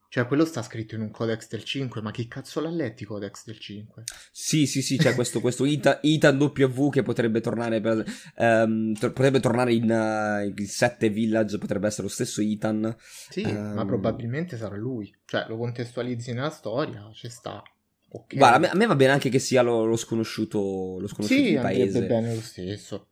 [0.09, 3.05] Cioè, quello sta scritto in un codex del 5, ma chi cazzo l'ha letto i
[3.05, 4.03] codex del 5?
[4.31, 8.05] Sì, sì, sì, c'è questo, questo Ita, Itan W che potrebbe tornare per,
[8.37, 12.95] um, potrebbe tornare in uh, il 7 Village, potrebbe essere lo stesso Itan.
[12.99, 15.13] Sì, um, ma probabilmente sarà lui.
[15.25, 17.61] Cioè, lo contestualizzi nella storia, ci sta.
[18.09, 18.37] Okay.
[18.37, 21.41] Guarda, a me, a me, va bene anche che sia lo, lo sconosciuto, lo sconosciuto
[21.41, 21.99] sì, paese.
[21.99, 23.07] Sì, bene lo stesso.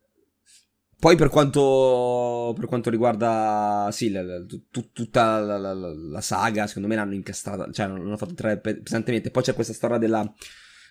[1.06, 6.88] Poi per quanto, per quanto riguarda sì, la, la, tut, tutta la, la, saga, secondo
[6.88, 9.30] me l'hanno incastrata, cioè non l'hanno fatto entrare pesantemente.
[9.30, 10.28] Poi c'è questa storia della,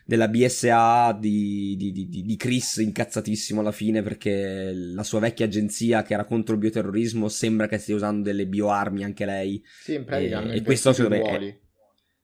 [0.05, 6.05] della BSA di, di, di, di, Chris incazzatissimo alla fine perché la sua vecchia agenzia
[6.05, 9.65] che era contro il bioterrorismo sembra che stia usando delle bioarmi anche lei.
[9.81, 11.59] Sì, in pratica e, e questo secondo me è,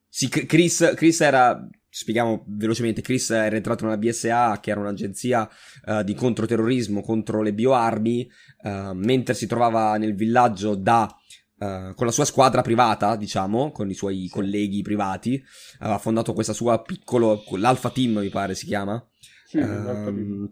[0.09, 5.49] sì, Chris, Chris era spieghiamo velocemente, Chris era entrato nella BSA, che era un'agenzia
[5.87, 8.31] uh, di controterrorismo contro le bioarmi,
[8.63, 11.13] uh, mentre si trovava nel villaggio da,
[11.59, 15.43] uh, con la sua squadra privata, diciamo, con i suoi colleghi privati,
[15.81, 19.05] aveva fondato questa sua piccolo, l'Alpha Team mi pare si chiama,
[19.45, 20.49] sì, um,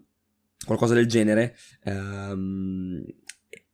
[0.65, 3.01] qualcosa del genere, um,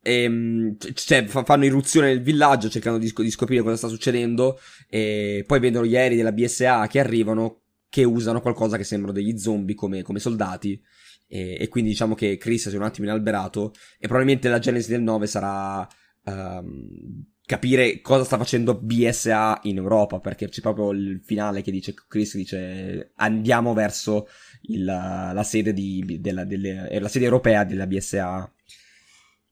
[0.05, 5.43] e, ehm, cioè, fanno irruzione nel villaggio cercando di, di, scoprire cosa sta succedendo e
[5.47, 9.73] poi vedono gli aerei della BSA che arrivano che usano qualcosa che sembrano degli zombie
[9.73, 10.79] come, come soldati.
[11.27, 14.91] E, e, quindi diciamo che Chris si è un attimo inalberato e probabilmente la genesi
[14.91, 15.87] del 9 sarà
[16.25, 21.95] um, capire cosa sta facendo BSA in Europa perché c'è proprio il finale che dice
[22.07, 24.27] Chris dice andiamo verso
[24.63, 28.51] il, la, sede di, della, delle, la sede europea della BSA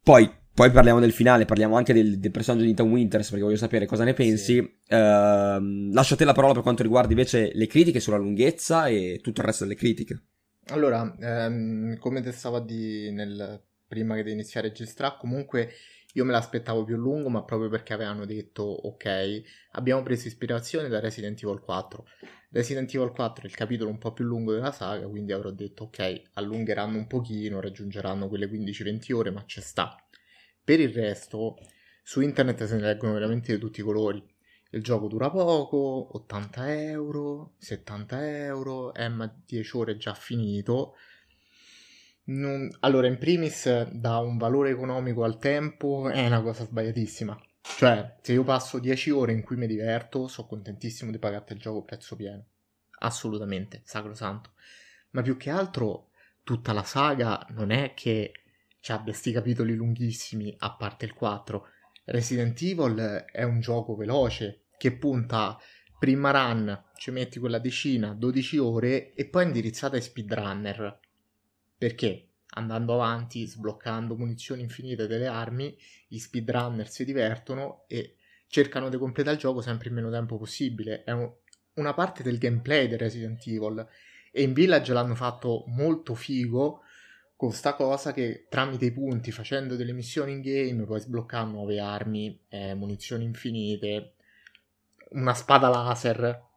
[0.04, 3.58] poi poi parliamo del finale, parliamo anche del, del personaggio di Ethan Winters perché voglio
[3.58, 4.54] sapere cosa ne pensi.
[4.54, 4.60] Sì.
[4.60, 9.20] Uh, lascio a te la parola per quanto riguarda invece le critiche sulla lunghezza e
[9.24, 10.22] tutto il resto delle critiche.
[10.68, 15.72] Allora, ehm, come te stavo a dire nel, prima di iniziare a registrare, comunque
[16.13, 21.00] io me l'aspettavo più lungo, ma proprio perché avevano detto ok, abbiamo preso ispirazione da
[21.00, 22.06] Resident Evil 4.
[22.52, 25.86] Resident Evil 4 è il capitolo un po' più lungo della saga, quindi avrò detto
[25.86, 29.98] ok, allungheranno un pochino, raggiungeranno quelle 15-20 ore, ma ci sta.
[30.63, 31.58] Per il resto,
[32.04, 34.23] su internet se ne leggono veramente di tutti i colori.
[34.69, 40.95] Il gioco dura poco, 80 euro, 70 euro, eh ma 10 ore è già finito.
[42.26, 42.69] Non...
[42.80, 47.39] Allora, in primis, da un valore economico al tempo è una cosa sbagliatissima.
[47.62, 51.60] Cioè, se io passo 10 ore in cui mi diverto, sono contentissimo di pagarti il
[51.60, 52.45] gioco a prezzo pieno.
[52.99, 54.54] Assolutamente, sacrosanto.
[55.12, 56.10] Ma più che altro,
[56.41, 58.42] tutta la saga non è che
[58.91, 61.67] abbia questi capitoli lunghissimi, a parte il 4.
[62.06, 65.58] Resident Evil è un gioco veloce che punta
[65.98, 71.00] prima run, ci metti quella decina, 12 ore e poi indirizzata ai speedrunner.
[71.78, 72.28] Perché?
[72.56, 78.17] Andando avanti, sbloccando munizioni infinite delle armi, gli speedrunner si divertono e
[78.48, 81.04] cercano di completare il gioco sempre in meno tempo possibile.
[81.04, 81.32] È un,
[81.76, 83.88] una parte del gameplay di Resident Evil.
[84.30, 86.82] E in Village l'hanno fatto molto figo
[87.36, 91.80] con sta cosa che tramite i punti, facendo delle missioni in game, puoi sbloccare nuove
[91.80, 94.13] armi, eh, munizioni infinite,
[95.12, 96.52] una spada laser.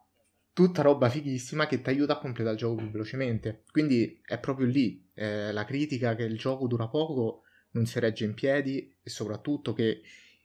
[0.53, 3.65] tutta roba fighissima che ti aiuta a completare il gioco più velocemente.
[3.71, 8.25] Quindi è proprio lì eh, la critica che il gioco dura poco, non si regge
[8.25, 10.01] in piedi e soprattutto che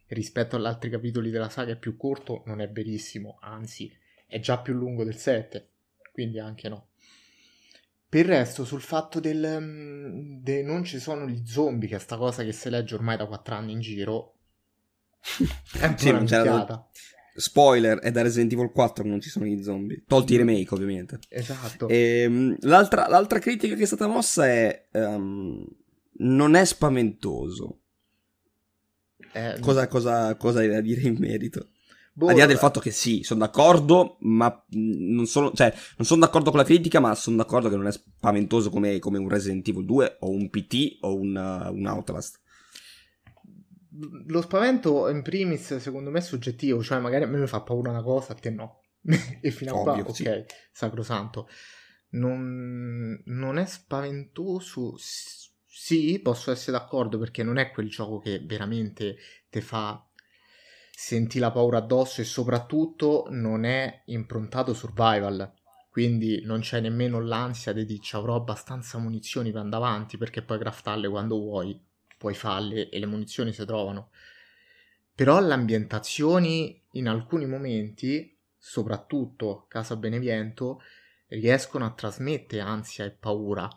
[0.08, 3.92] rispetto agli altri capitoli della saga è più corto, non è verissimo, anzi
[4.28, 5.70] è già più lungo del 7,
[6.12, 6.88] quindi anche no.
[8.12, 12.00] Per il resto, sul fatto del mm, de non ci sono gli zombie, che è
[12.00, 14.34] sta cosa che si legge ormai da 4 anni in giro,
[15.80, 16.90] è sì, una minchiata.
[17.34, 20.04] Spoiler, è da Resident Evil 4 che non ci sono gli zombie.
[20.06, 21.20] Tolti i remake, ovviamente.
[21.30, 21.88] Esatto.
[21.88, 24.90] E, ehm, l'altra, l'altra, critica che è stata mossa è...
[24.92, 25.66] Um,
[26.18, 27.80] non è spaventoso.
[29.32, 31.70] Eh, cosa, cosa, cosa hai da dire in merito?
[32.14, 36.06] Boh, Al di là del fatto che sì, sono d'accordo, ma non sono, cioè, non
[36.06, 39.30] sono d'accordo con la critica, ma sono d'accordo che non è spaventoso come, come un
[39.30, 42.40] Resident Evil 2 o un PT o un, uh, un Outlast
[44.28, 47.90] lo spavento in primis secondo me è soggettivo, cioè magari a me mi fa paura
[47.90, 48.82] una cosa, a te no.
[49.42, 50.26] e fino a qua, ok, sì.
[50.72, 51.48] sacrosanto.
[52.12, 59.18] Non, non è spaventoso, sì, posso essere d'accordo perché non è quel gioco che veramente
[59.50, 60.06] ti fa
[61.04, 65.52] senti la paura addosso e soprattutto non è improntato survival.
[65.90, 70.60] Quindi non c'è nemmeno l'ansia di dire avrò abbastanza munizioni per andare avanti perché puoi
[70.60, 71.78] craftarle quando vuoi
[72.20, 74.12] puoi farle e le munizioni si trovano.
[75.16, 80.84] Però le ambientazioni in alcuni momenti, soprattutto Casa Beneviento,
[81.30, 83.68] riescono a trasmettere ansia e paura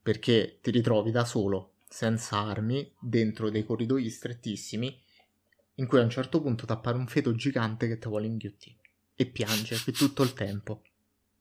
[0.00, 4.98] perché ti ritrovi da solo, senza armi, dentro dei corridoi strettissimi,
[5.76, 8.80] in cui a un certo punto ti appare un feto gigante che ti vuole inghiottire
[9.14, 10.82] e piange per tutto il tempo.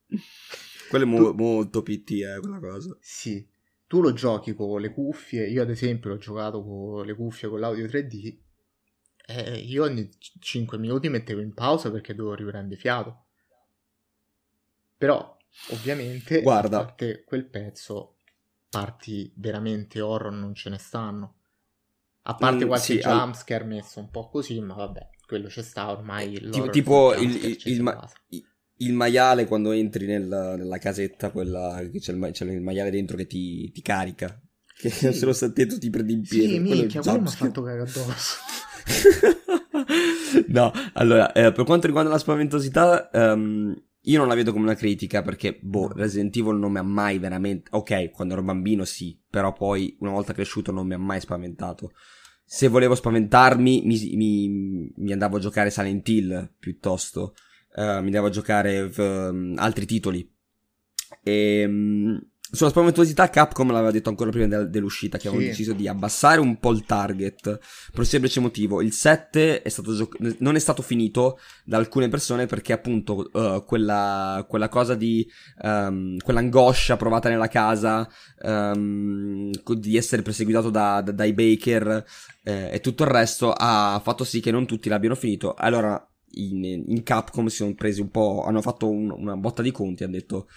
[0.90, 1.44] Quello è mo- tu...
[1.44, 2.98] molto PT, eh, quella cosa.
[3.00, 3.48] Sì,
[3.88, 7.60] tu lo giochi con le cuffie, io ad esempio l'ho giocato con le cuffie con
[7.60, 8.38] l'audio 3D,
[9.26, 13.26] e io ogni 5 minuti mettevo in pausa perché dovevo riprendere fiato.
[14.98, 15.38] Però,
[15.70, 16.78] ovviamente, Guarda.
[16.78, 18.18] a parte quel pezzo,
[18.70, 21.41] parti veramente horror non ce ne stanno.
[22.24, 23.70] A parte mm, qualche sì, jumpscare al...
[23.70, 26.34] messo un po' così, ma vabbè, quello c'è sta ormai.
[26.52, 28.08] Tipo, tipo il, il, ma-
[28.78, 33.18] il maiale quando entri nel, nella casetta, quella che c'è il, c'è il, maiale dentro
[33.18, 34.40] che ti, ti carica.
[34.78, 35.14] Che sì.
[35.14, 36.54] se lo sentito ti prendi in piedi.
[36.54, 38.38] Sì, minchia, quello mi ha fatto cagare addosso.
[40.48, 44.76] no, allora, eh, per quanto riguarda la spaventosità, um, io non la vedo come una
[44.76, 47.70] critica perché, boh, Resident Evil non mi ha mai veramente...
[47.72, 51.92] Ok, quando ero bambino sì, però poi una volta cresciuto non mi ha mai spaventato.
[52.44, 57.34] Se volevo spaventarmi mi, mi, mi andavo a giocare Silent Hill piuttosto
[57.76, 60.30] uh, mi devo giocare uh, altri titoli.
[61.24, 65.28] E um, sulla spaventosità Capcom l'aveva detto ancora prima de- dell'uscita che sì.
[65.28, 68.82] avevano deciso di abbassare un po' il target per un semplice motivo.
[68.82, 70.10] Il 7 è stato gio-
[70.40, 75.26] non è stato finito da alcune persone perché appunto uh, quella, quella, cosa di
[75.62, 78.08] um, quell'angoscia provata nella casa
[78.42, 82.04] um, di essere perseguitato da, da, dai Baker
[82.44, 85.54] eh, e tutto il resto ha fatto sì che non tutti l'abbiano finito.
[85.54, 89.72] Allora in, in Capcom si sono presi un po', hanno fatto un, una botta di
[89.72, 90.48] conti, hanno detto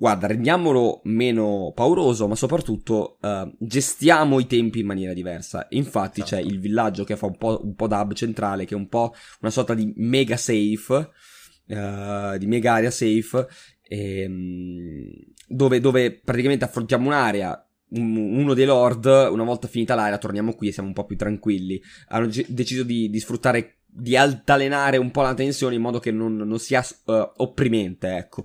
[0.00, 5.66] guarda, rendiamolo meno pauroso, ma soprattutto uh, gestiamo i tempi in maniera diversa.
[5.70, 6.36] Infatti esatto.
[6.36, 8.88] c'è il villaggio che fa un po', un po' da hub centrale, che è un
[8.88, 11.10] po' una sorta di mega safe,
[11.66, 13.46] uh, di mega area safe,
[13.82, 15.10] ehm,
[15.46, 20.72] dove, dove praticamente affrontiamo un'area uno dei lord, una volta finita l'area, torniamo qui e
[20.72, 21.78] siamo un po' più tranquilli.
[22.08, 26.10] Hanno g- deciso di, di, sfruttare di altalenare un po' la tensione in modo che
[26.10, 28.44] non, non sia uh, opprimente, ecco.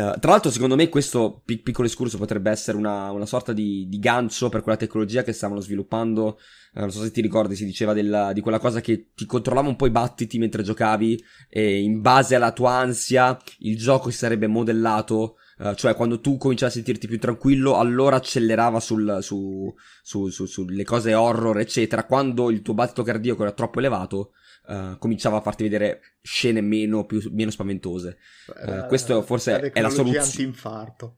[0.00, 3.86] Uh, tra l'altro, secondo me, questo pic- piccolo escurso potrebbe essere una, una sorta di,
[3.86, 6.38] di, gancio per quella tecnologia che stavano sviluppando.
[6.72, 9.68] Uh, non so se ti ricordi, si diceva della, di quella cosa che ti controllava
[9.68, 14.16] un po' i battiti mentre giocavi e in base alla tua ansia il gioco si
[14.16, 15.36] sarebbe modellato.
[15.60, 19.70] Uh, cioè, quando tu cominciavi a sentirti più tranquillo, allora accelerava sul, su,
[20.02, 22.04] su, su, sulle cose horror, eccetera.
[22.04, 24.32] Quando il tuo battito cardiaco era troppo elevato,
[24.68, 28.16] uh, cominciava a farti vedere scene meno, più, meno spaventose.
[28.46, 30.24] Uh, questo forse è la soluzione.
[30.24, 31.16] antinfarto.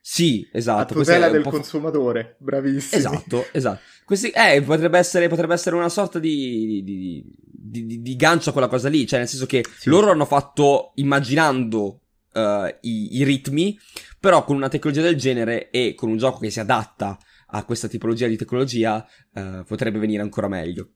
[0.00, 0.92] Sì, esatto.
[0.92, 2.98] A tutela del consumatore, bravissimo.
[2.98, 3.80] Esatto, esatto.
[4.04, 8.68] Questi, eh, potrebbe essere, potrebbe essere una sorta di, di, di, di, gancio a quella
[8.68, 9.88] cosa lì, cioè nel senso che sì.
[9.88, 12.02] loro hanno fatto immaginando
[12.34, 13.78] uh, i, i ritmi,
[14.20, 17.88] però con una tecnologia del genere e con un gioco che si adatta a questa
[17.88, 20.90] tipologia di tecnologia, uh, potrebbe venire ancora meglio.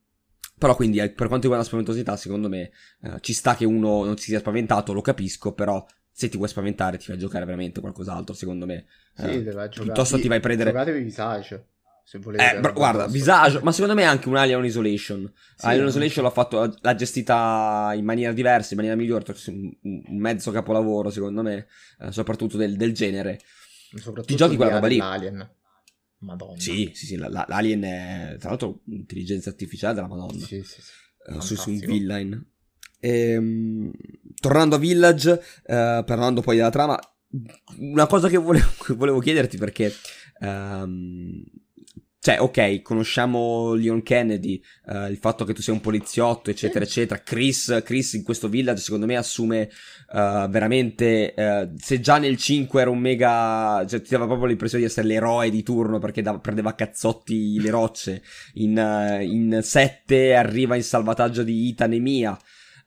[0.59, 2.71] Però quindi eh, per quanto riguarda la spaventosità, secondo me
[3.01, 6.49] eh, ci sta che uno non si sia spaventato, lo capisco, però se ti vuoi
[6.49, 8.85] spaventare ti vai a giocare veramente qualcos'altro, secondo me.
[9.13, 10.71] Sì, eh, piuttosto ti vai a prendere...
[10.71, 11.65] Giocatevi Visage.
[12.09, 12.55] Se volete.
[12.55, 15.31] Eh, bro, guarda, Visage, ma secondo me è anche un Alien Isolation.
[15.55, 20.17] Sì, Alien Isolation l'ha fatto, l'ha gestita in maniera diversa, in maniera migliore, un, un
[20.17, 21.67] mezzo capolavoro, secondo me,
[21.99, 23.39] eh, soprattutto del, del genere.
[23.89, 24.99] Soprattutto Ti giochi quella roba lì.
[24.99, 25.55] Alien.
[26.21, 26.59] Madonna.
[26.59, 30.43] Sì, sì, sì, l'Alien è tra l'altro un'intelligenza artificiale della Madonna.
[30.43, 30.91] Sì, sì, sì.
[31.31, 32.43] Uh, su, su un villain.
[33.01, 33.91] Ehm,
[34.41, 36.99] tornando a Village, uh, parlando poi della trama,
[37.77, 38.65] una cosa che volevo,
[38.97, 39.93] volevo chiederti perché...
[40.39, 41.43] Um,
[42.29, 47.23] cioè, ok, conosciamo Leon Kennedy, uh, il fatto che tu sia un poliziotto, eccetera, eccetera.
[47.23, 49.67] Chris, Chris, in questo village, secondo me, assume
[50.11, 51.33] uh, veramente.
[51.35, 53.83] Uh, se già nel 5 era un mega.
[53.87, 57.69] Cioè, ti dava proprio l'impressione di essere l'eroe di turno perché da, prendeva cazzotti le
[57.71, 58.21] rocce.
[58.55, 58.77] In,
[59.23, 62.37] in 7 arriva in salvataggio di Ethan e Mia.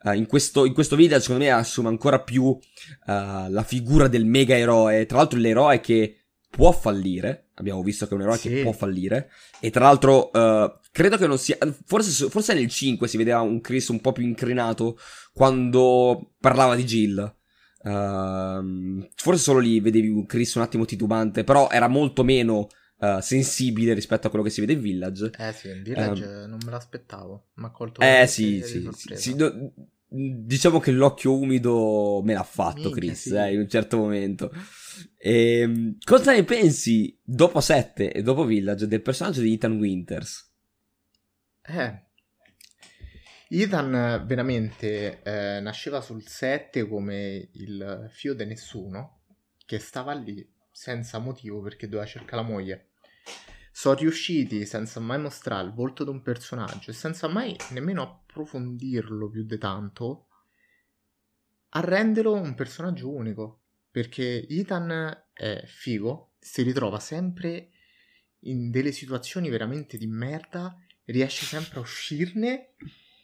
[0.05, 2.61] Uh, in, questo, in, questo, video, secondo me, assume ancora più uh,
[3.05, 5.05] la figura del mega eroe.
[5.05, 7.42] Tra l'altro, l'eroe che può fallire.
[7.63, 8.49] Abbiamo visto che è un eroe sì.
[8.49, 9.31] che può fallire.
[9.61, 11.57] E tra l'altro, uh, credo che non sia.
[11.87, 14.99] Forse, forse nel 5 si vedeva un Chris un po' più incrinato
[15.33, 17.37] quando parlava di Jill.
[17.85, 23.21] Uh, forse solo lì vedevi un Chris un attimo titubante, però era molto meno uh,
[23.21, 25.31] sensibile rispetto a quello che si vede in Village.
[25.39, 27.51] Eh sì, in Village uh, non me l'aspettavo.
[27.55, 29.73] Ma colto Eh sì, sì, sì, sì no,
[30.13, 33.35] diciamo che l'occhio umido me l'ha fatto Minchia, Chris sì.
[33.35, 34.51] eh, in un certo momento.
[35.17, 40.51] E, ehm, cosa ne pensi dopo 7 e dopo Village del personaggio di Ethan Winters?
[41.63, 42.07] Eh.
[43.49, 49.21] Ethan veramente eh, nasceva sul 7 come il figlio di nessuno
[49.67, 52.89] che stava lì senza motivo perché doveva cercare la moglie.
[53.71, 59.31] Sono riusciti senza mai mostrare il volto di un personaggio e senza mai nemmeno approfondirlo
[59.31, 60.27] più di tanto
[61.71, 63.62] a renderlo un personaggio unico
[63.93, 67.69] perché Ethan è figo, si ritrova sempre
[68.45, 70.75] in delle situazioni veramente di merda,
[71.05, 72.71] riesce sempre a uscirne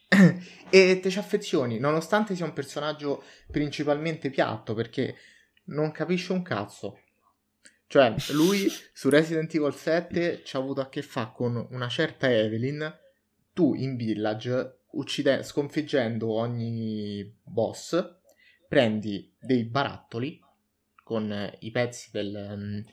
[0.69, 5.17] e te ci affezioni, nonostante sia un personaggio principalmente piatto, perché
[5.65, 7.01] non capisce un cazzo.
[7.87, 12.31] Cioè, lui su Resident Evil 7 ci ha avuto a che fare con una certa
[12.31, 12.95] Evelyn,
[13.55, 18.17] tu in Village, uccide- sconfiggendo ogni boss,
[18.69, 20.45] prendi dei barattoli
[21.09, 22.85] con eh, i pezzi del, um,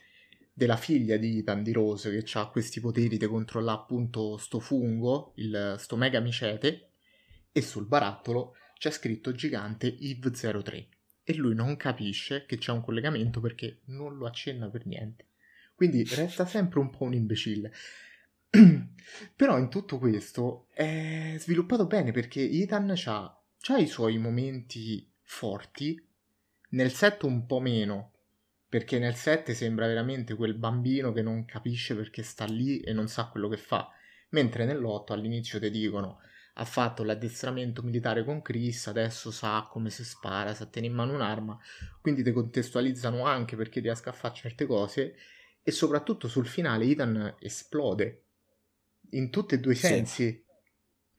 [0.53, 5.33] della figlia di Ethan di Rose che ha questi poteri di controllare appunto sto fungo,
[5.35, 6.91] il, sto mega micete,
[7.51, 10.87] e sul barattolo c'è scritto gigante IV03
[11.25, 15.31] e lui non capisce che c'è un collegamento perché non lo accenna per niente.
[15.75, 17.73] Quindi resta sempre un po' un imbecille.
[19.35, 26.01] Però in tutto questo è sviluppato bene perché Ethan ha i suoi momenti forti
[26.69, 28.11] nel 7 un po' meno,
[28.67, 33.07] perché nel 7 sembra veramente quel bambino che non capisce perché sta lì e non
[33.07, 33.89] sa quello che fa,
[34.29, 36.19] mentre nell'8 all'inizio ti dicono
[36.57, 41.13] ha fatto l'addestramento militare con Chris, adesso sa come si spara, sa tenere in mano
[41.13, 41.57] un'arma,
[42.01, 45.15] quindi ti contestualizzano anche perché riesca a fare certe cose
[45.61, 48.23] e soprattutto sul finale Ethan esplode
[49.11, 50.43] in tutti e due i sensi.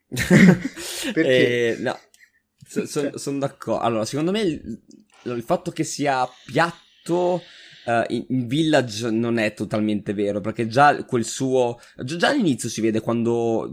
[0.09, 0.15] Sì.
[1.13, 1.77] perché...
[1.77, 1.99] Eh, no,
[2.67, 3.19] so, so, cioè...
[3.19, 3.85] sono d'accordo.
[3.85, 4.81] Allora, secondo me
[5.35, 7.43] il, fatto che sia piatto
[7.87, 11.79] Uh, in, in, Village non è totalmente vero, perché già quel suo.
[12.03, 13.73] Già, all'inizio si vede quando.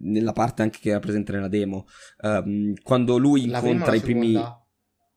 [0.00, 1.88] Nella parte anche che era presente nella demo.
[2.20, 4.40] Um, quando lui incontra i primi.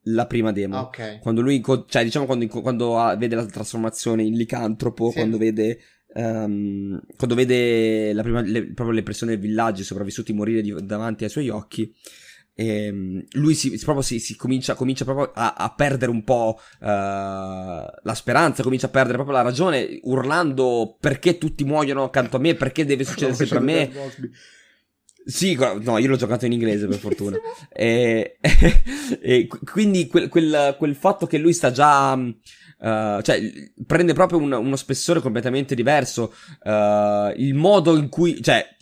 [0.08, 0.78] La prima demo.
[0.78, 1.19] Ah, okay.
[1.19, 1.58] Quando lui.
[1.58, 5.17] Inco- cioè, diciamo quando, quando ha, vede la trasformazione in licantropo, sì.
[5.17, 5.78] quando vede.
[6.15, 11.25] Um, quando vede la prima, le, proprio le persone del villaggio sopravvissuti morire di, davanti
[11.25, 11.93] ai suoi occhi.
[12.58, 16.86] Ehm, lui si, proprio si, si comincia, comincia, proprio a, a perdere un po' uh,
[16.86, 22.56] la speranza, comincia a perdere proprio la ragione, urlando perché tutti muoiono accanto a me,
[22.56, 23.91] perché deve succedere sempre a me.
[25.28, 27.38] Sì, no, io l'ho giocato in inglese per fortuna.
[27.74, 28.38] e,
[29.22, 32.13] e, quindi quel, quel, quel, fatto che lui sta già.
[32.13, 33.41] Uh, cioè,
[33.88, 36.34] prende proprio un, uno spessore completamente diverso.
[36.63, 38.41] Uh, il modo in cui.
[38.41, 38.76] Cioè,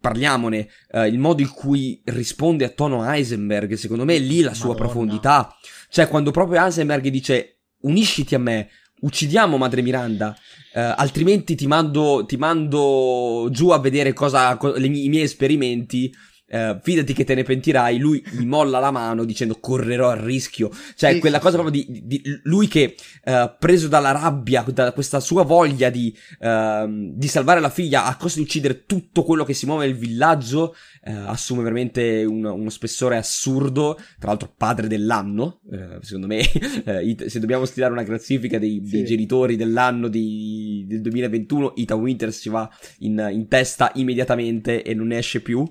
[0.00, 4.54] parliamone, uh, il modo in cui risponde a tono Heisenberg, secondo me è lì la
[4.54, 4.86] sua Madonna.
[4.86, 5.56] profondità.
[5.90, 8.68] Cioè, quando proprio Heisenberg dice unisciti a me,
[9.00, 10.36] uccidiamo Madre Miranda,
[10.74, 16.12] uh, altrimenti ti mando, ti mando giù a vedere cosa, co- le, i miei esperimenti.
[16.50, 20.70] Uh, fidati che te ne pentirai, lui gli molla la mano dicendo correrò al rischio.
[20.94, 21.62] Cioè, sì, quella sì, cosa sì.
[21.62, 22.94] proprio di, di, lui che,
[23.24, 28.16] uh, preso dalla rabbia, da questa sua voglia di, uh, di, salvare la figlia a
[28.16, 32.70] costo di uccidere tutto quello che si muove nel villaggio, eh, assume veramente un, uno
[32.70, 33.98] spessore assurdo.
[34.18, 36.40] Tra l'altro, padre dell'anno, eh, secondo me,
[36.84, 42.40] eh, se dobbiamo stilare una classifica dei, dei genitori dell'anno di, del 2021, Ethan Winters
[42.40, 42.68] ci va
[43.00, 45.64] in, in testa immediatamente e non ne esce più.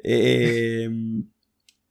[0.00, 1.28] E, ehm,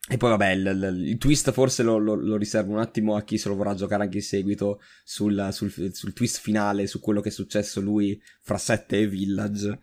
[0.09, 3.37] e poi vabbè, il, il, twist forse lo, lo, lo, riservo un attimo a chi
[3.37, 7.27] se lo vorrà giocare anche in seguito sul, sul, sul twist finale, su quello che
[7.27, 9.79] è successo lui fra 7 e Village.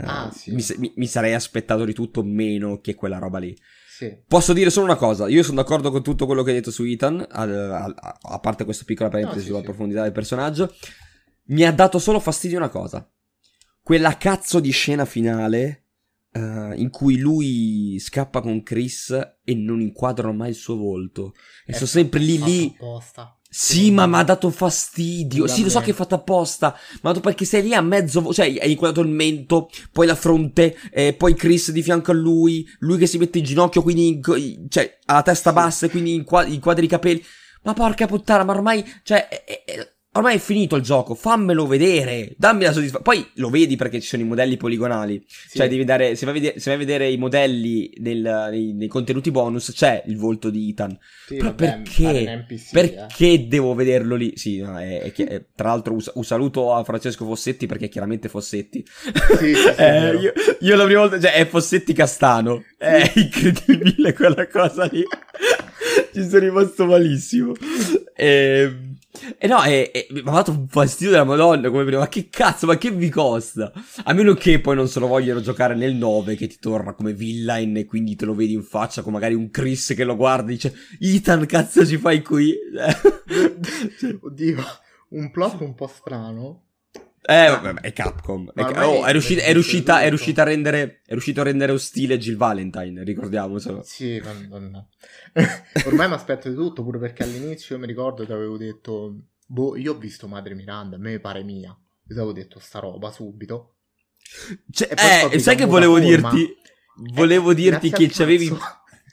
[0.00, 0.52] Ah, uh, sì.
[0.52, 3.56] mi, mi, mi, sarei aspettato di tutto meno che quella roba lì.
[3.88, 4.16] Sì.
[4.26, 6.82] Posso dire solo una cosa, io sono d'accordo con tutto quello che hai detto su
[6.82, 10.74] Ethan, a, a, a parte questa piccola parentesi no, sì, sulla profondità del personaggio.
[11.46, 13.08] Mi ha dato solo fastidio una cosa.
[13.80, 15.84] Quella cazzo di scena finale
[16.38, 19.10] Uh, in cui lui scappa con Chris
[19.42, 21.34] e non inquadrano mai il suo volto.
[21.66, 22.74] E sono sempre lì lì.
[22.76, 23.38] Apposta.
[23.50, 25.46] Sì, ma mi ha dato fastidio.
[25.46, 26.76] Sì, lo so che è fatto apposta.
[27.00, 28.32] Ma perché sei lì a mezzo.
[28.32, 32.66] Cioè, hai inquadrato il mento, poi la fronte, eh, poi Chris di fianco a lui.
[32.80, 34.08] Lui che si mette in ginocchio, quindi.
[34.08, 37.24] In, cioè, ha la testa bassa e quindi inquadri, inquadri i capelli.
[37.62, 38.84] Ma porca puttana, ma ormai.
[39.02, 43.04] Cioè, è, è, Ormai è finito il gioco, fammelo vedere, dammi la soddisfazione.
[43.04, 45.22] Poi lo vedi perché ci sono i modelli poligonali.
[45.24, 45.58] Sì.
[45.58, 46.16] Cioè, devi dare.
[46.16, 50.02] Se vai, vedere, se vai a vedere i modelli nel, nei, nei, contenuti bonus, c'è
[50.06, 50.98] il volto di Ethan.
[51.24, 52.46] Sì, Però vabbè, perché?
[52.48, 53.46] NPC, perché eh.
[53.46, 54.32] devo vederlo lì?
[54.34, 57.88] Sì, no, è, è, è, tra l'altro, un, un, saluto a Francesco Fossetti perché è
[57.88, 58.84] chiaramente Fossetti.
[59.38, 61.20] Sì, sì, eh, io, io, la prima volta.
[61.20, 62.64] Cioè, è Fossetti Castano.
[62.76, 65.04] È incredibile quella cosa lì.
[66.12, 67.52] Ci sono rimasto malissimo.
[68.16, 68.87] Ehm.
[69.38, 72.00] E no, e, e, mi ha fatto un fastidio della madonna come prima.
[72.00, 73.72] Ma che cazzo, ma che vi costa?
[74.04, 77.14] A meno che poi non se lo vogliono giocare nel 9 che ti torna come
[77.14, 80.50] villain e quindi te lo vedi in faccia con magari un Chris che lo guarda
[80.50, 82.54] e dice Ethan, cazzo ci fai qui?
[84.20, 84.62] Oddio,
[85.10, 86.67] un plot un po' strano.
[87.30, 88.50] Eh, vabbè, è Capcom.
[88.54, 91.02] È, oh, è, riuscita, è, riuscita, è, riuscita, a rendere.
[91.04, 93.82] È riuscito a rendere ostile Jill Valentine, ricordiamocelo.
[93.84, 94.88] Sì, non.
[95.84, 99.24] Ormai mi aspetto di tutto, pure perché all'inizio io mi ricordo che avevo detto.
[99.46, 101.68] Boh, io ho visto Madre Miranda, a me pare mia.
[101.68, 103.74] Io avevo detto sta roba subito.
[104.70, 106.30] Cioè, eh, sai che volevo forma.
[106.32, 106.56] dirti?
[107.12, 108.50] Volevo eh, dirti che ci avevi.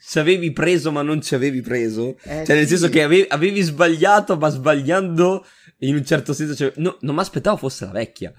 [0.08, 2.16] Ci avevi preso, ma non ci avevi preso.
[2.22, 2.76] Eh, cioè, nel sì.
[2.76, 5.44] senso che avevi, avevi sbagliato, ma sbagliando
[5.78, 8.32] in un certo senso, cioè, no, non mi aspettavo fosse la vecchia.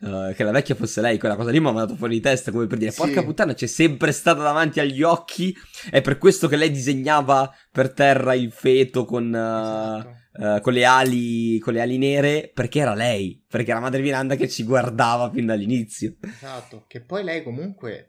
[0.00, 2.50] Uh, che la vecchia fosse lei, quella cosa lì mi ha mandato fuori di testa
[2.50, 2.98] come per dire sì.
[2.98, 5.54] porca puttana c'è sempre stata davanti agli occhi
[5.90, 10.56] è per questo che lei disegnava per terra il feto con, uh, esatto.
[10.56, 14.34] uh, con, le, ali, con le ali nere perché era lei perché era Madre Miranda
[14.34, 18.08] che ci guardava fin dall'inizio esatto che poi lei comunque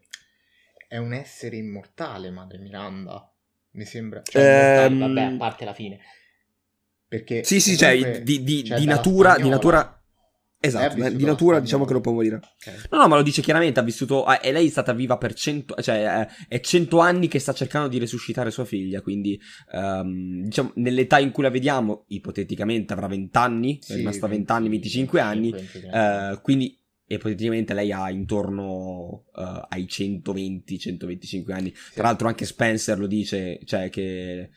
[0.87, 3.31] è un essere immortale Madre Miranda
[3.73, 4.99] mi sembra cioè um...
[4.99, 5.99] vabbè a parte la fine
[7.17, 9.89] perché sì, sì, cioè, di, di, cioè, di natura, di natura...
[10.57, 12.37] Esatto, di natura diciamo che non può morire.
[12.37, 12.87] Okay.
[12.89, 14.23] No, no, ma lo dice chiaramente, ha vissuto...
[14.23, 15.75] Ah, e lei è stata viva per cento...
[15.79, 19.39] Cioè, è cento anni che sta cercando di resuscitare sua figlia, quindi...
[19.71, 25.19] Um, diciamo, nell'età in cui la vediamo, ipoteticamente avrà vent'anni, sì, è rimasta vent'anni, 25
[25.19, 31.71] anni, uh, quindi ipoteticamente lei ha intorno uh, ai 120-125 anni.
[31.75, 31.93] Sì.
[31.93, 34.49] Tra l'altro anche Spencer lo dice, cioè che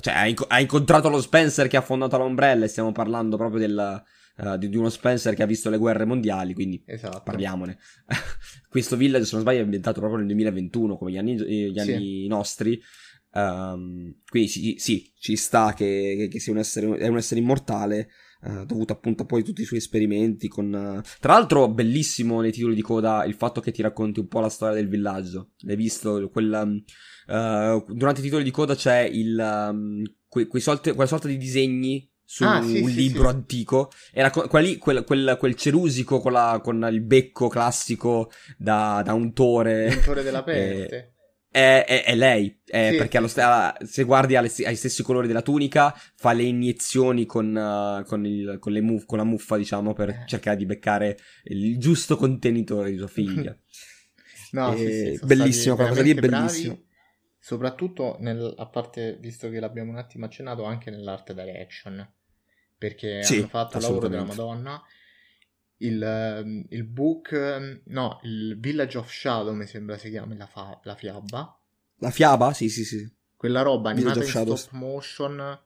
[0.00, 3.60] cioè, ha, inc- ha, incontrato lo Spencer che ha fondato l'Ombrella e stiamo parlando proprio
[3.60, 4.02] del,
[4.36, 7.22] uh, di, di, uno Spencer che ha visto le guerre mondiali, quindi esatto.
[7.24, 7.78] parliamone.
[8.68, 12.22] Questo village, se non sbaglio, è ambientato proprio nel 2021, come gli anni, gli anni
[12.22, 12.26] sì.
[12.26, 12.80] nostri.
[13.32, 17.40] Um, quindi sì, sì, ci sta che, che, che sia un essere, è un essere
[17.40, 18.08] immortale.
[18.42, 20.72] Uh, dovuto appunto a poi tutti i suoi esperimenti con...
[20.72, 21.02] Uh...
[21.20, 24.48] Tra l'altro bellissimo nei titoli di coda il fatto che ti racconti un po' la
[24.48, 25.50] storia del villaggio.
[25.58, 26.28] L'hai visto?
[26.30, 26.66] Quella,
[27.30, 32.08] uh, durante i titoli di coda c'è il, um, que- solti, quella sorta di disegni
[32.24, 33.34] su ah, sì, un sì, libro sì.
[33.34, 33.90] antico.
[34.12, 39.14] Era co- quel, quel, quel, quel, cerusico con, la, con, il becco classico da, da
[39.14, 39.86] un tore.
[39.88, 40.96] Un tore della peste.
[40.96, 45.42] Eh, è, è, è, lei, è perché st- se guardi alle, ai stessi colori della
[45.42, 50.10] tunica, fa le iniezioni con, uh, con, il, con, muff- con, la muffa, diciamo, per
[50.10, 50.24] eh.
[50.26, 53.56] cercare di beccare il giusto contenitore di sua figlia.
[54.52, 54.72] no,
[55.22, 56.74] bellissimo, quella cosa lì è bellissimo.
[56.74, 56.88] Bravi
[57.40, 62.06] soprattutto nel, a parte visto che l'abbiamo un attimo accennato anche nell'arte direction
[62.76, 64.82] perché sì, hanno fatto il lavoro della Madonna.
[65.82, 70.46] Il, ehm, il, book ehm, no il Village of Shadow mi sembra si chiami la,
[70.46, 71.58] fa, la fiaba.
[71.96, 72.52] La fiaba?
[72.52, 73.10] Sì sì sì.
[73.36, 75.60] Quella roba animata in stop motion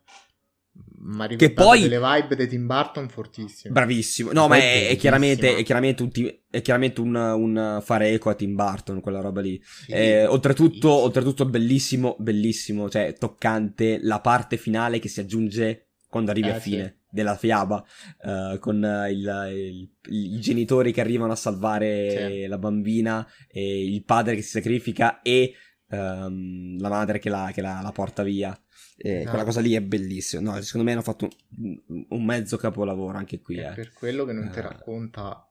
[1.07, 3.72] Ma che poi delle vibe di Tim Burton fortissime.
[3.72, 4.32] Bravissimo.
[4.32, 6.11] No, ma è, è, chiaramente, è chiaramente, un,
[6.50, 9.61] è chiaramente un, un, fare eco a Tim Burton, quella roba lì.
[9.62, 16.30] Sì, eh, oltretutto, oltretutto, bellissimo, bellissimo, cioè toccante la parte finale che si aggiunge quando
[16.30, 16.84] arrivi eh, a fine.
[16.84, 17.76] Sì della fiaba
[18.22, 24.02] uh, con uh, il, il, i genitori che arrivano a salvare la bambina e il
[24.02, 25.55] padre che si sacrifica e
[25.90, 28.59] um, la madre che la, che la, la porta via.
[28.97, 29.30] E no.
[29.30, 30.42] Quella cosa lì è bellissima.
[30.42, 31.28] No, secondo me hanno fatto
[31.59, 33.59] un, un mezzo capolavoro anche qui.
[33.59, 33.74] È eh.
[33.74, 35.49] per quello che non ti uh, racconta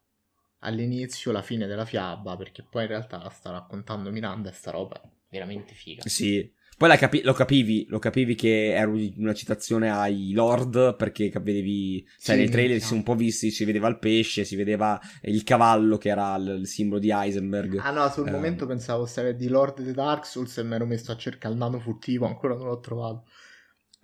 [0.59, 4.71] all'inizio la fine della fiaba, perché poi in realtà la sta raccontando Miranda e sta
[4.71, 6.07] roba è veramente figa.
[6.07, 6.51] Sì,
[6.87, 12.35] poi capi- lo capivi, lo capivi che era una citazione ai Lord, perché vedevi, cioè
[12.35, 15.43] sì, nei trailer si sono un po' visti, si vedeva il pesce, si vedeva il
[15.43, 17.79] cavallo che era il, il simbolo di Heisenberg.
[17.81, 20.75] Ah no, sul um, momento pensavo stare di Lord of the Dark Souls e mi
[20.75, 23.23] ero messo a cercare il nano furtivo, ancora non l'ho trovato.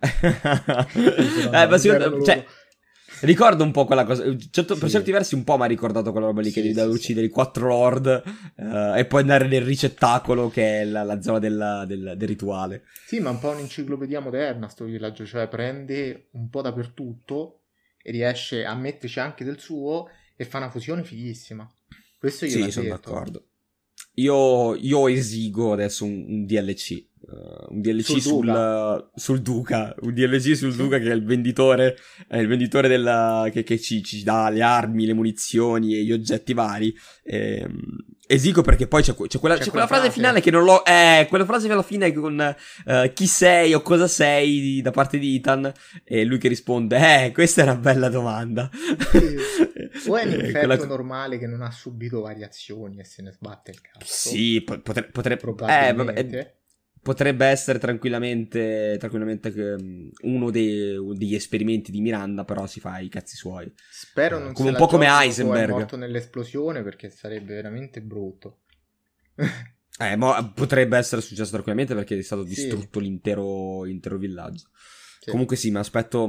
[0.00, 2.42] eh, ma secondo, cioè,
[3.20, 4.24] Ricordo un po' quella cosa.
[4.50, 4.80] Certo, sì.
[4.80, 7.26] Per certi versi un po' mi ha ricordato quella roba lì che devi sì, uccidere
[7.26, 8.22] i quattro lord
[8.56, 12.84] uh, e poi andare nel ricettacolo che è la, la zona del, del, del, rituale.
[13.06, 17.60] Sì, ma un po' un'enciclopedia moderna sto villaggio, cioè prende un po' dappertutto
[18.02, 21.70] e riesce a metterci anche del suo e fa una fusione fighissima.
[22.18, 23.44] Questo io Sì, sono d'accordo.
[24.14, 29.10] Io, io esigo adesso un, un DLC Uh, un DLC sul, sul, Duca.
[29.14, 29.94] sul, Duca.
[30.00, 34.02] un DLC sul Duca che è il venditore, è il venditore della, che, che ci,
[34.02, 36.92] ci, dà le armi, le munizioni e gli oggetti vari.
[37.22, 37.80] E, ehm,
[38.30, 40.84] esigo perché poi c'è, c'è, quella, c'è, c'è quella, frase, frase, finale che non l'ho,
[40.84, 45.36] eh, quella frase alla fine con uh, chi sei o cosa sei da parte di
[45.36, 45.72] Ethan
[46.04, 48.70] e lui che risponde, eh, questa è una bella domanda.
[48.72, 49.36] Sì.
[50.08, 50.86] o è un effetto quella...
[50.86, 54.04] normale che non ha subito variazioni e se ne sbatte il cazzo.
[54.04, 56.58] Sì, potrebbe, potrebbe, eh, vabbè,
[57.02, 63.08] potrebbe essere tranquillamente, tranquillamente mm, uno dei, degli esperimenti di Miranda, però si fa i
[63.08, 63.72] cazzi suoi.
[63.90, 65.70] Spero non come un po' come Heisenberg.
[65.70, 68.60] È morto nell'esplosione perché sarebbe veramente brutto.
[69.98, 73.04] eh, ma potrebbe essere successo tranquillamente perché è stato distrutto sì.
[73.04, 74.68] l'intero, l'intero villaggio.
[75.22, 75.30] Sì.
[75.30, 76.24] Comunque sì, mi aspetto,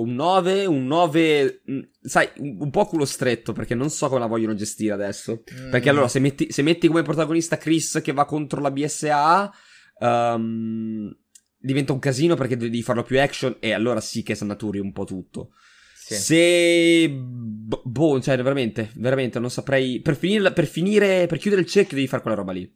[0.00, 4.26] un 9, un 9, mm, sai, un po' culo stretto perché non so come la
[4.26, 5.44] vogliono gestire adesso.
[5.54, 5.70] Mm.
[5.70, 9.52] Perché allora se metti, se metti come protagonista Chris che va contro la BSA,
[10.00, 11.16] um,
[11.56, 15.04] diventa un casino perché devi farlo più action e allora sì che snaturi un po'
[15.04, 15.50] tutto.
[15.94, 16.14] Sì.
[16.14, 17.08] Se...
[17.10, 20.00] Boh, cioè veramente, veramente non saprei...
[20.00, 22.72] Per finire, per finire, per chiudere il cerchio devi fare quella roba lì.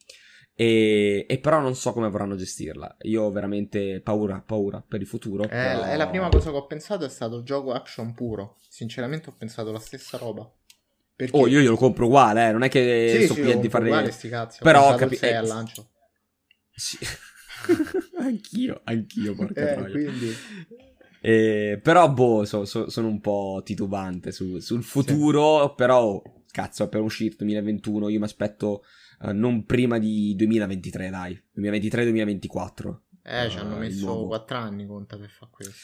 [0.54, 2.98] E, e, però non so come vorranno gestirla.
[3.02, 5.44] Io ho veramente paura, paura per il futuro.
[5.44, 5.82] Eh, però...
[5.84, 8.58] È la prima cosa che ho pensato è stato gioco action puro.
[8.68, 10.52] Sinceramente ho pensato la stessa roba.
[11.16, 11.34] Perché...
[11.34, 12.52] Oh, io glielo compro uguale, eh.
[12.52, 13.84] non è che sì, sto sì, qui di fare...
[13.84, 14.58] Uguale, sti cazzi.
[14.60, 15.16] Ho però capi...
[15.22, 15.91] eh, al lancio.
[16.74, 16.98] Sì.
[18.18, 20.34] anch'io, anch'io, porca eh, quindi...
[21.20, 25.72] eh, però, boh, so, so, sono un po' titubante su, sul futuro, sì.
[25.76, 28.84] però, cazzo, è per uscire 2021, io mi aspetto
[29.20, 32.96] uh, non prima di 2023, dai, 2023-2024.
[33.24, 35.74] Eh, ci hanno uh, messo 4 anni, conta, per fare questo.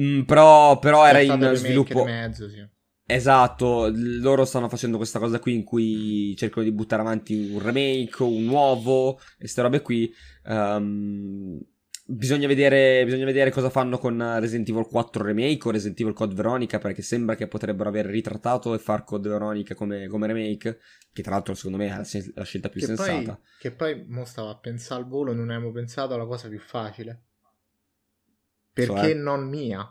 [0.00, 2.04] Mm, però, però era in sviluppo...
[2.04, 2.74] Mezzo, sì.
[3.08, 8.20] Esatto, loro stanno facendo questa cosa qui in cui cercano di buttare avanti un remake,
[8.24, 10.12] un nuovo, e queste robe qui.
[10.44, 11.60] Um,
[12.04, 16.34] bisogna, vedere, bisogna vedere cosa fanno con Resident Evil 4 Remake o Resident Evil Code
[16.34, 20.80] Veronica, perché sembra che potrebbero aver ritrattato e far Code Veronica come, come remake,
[21.12, 23.34] che tra l'altro secondo me è la, la scelta più che sensata.
[23.34, 26.58] Poi, che poi, mo stavo a pensare al volo, non abbiamo pensato alla cosa più
[26.58, 27.22] facile.
[28.72, 29.14] Perché cioè?
[29.14, 29.88] non mia?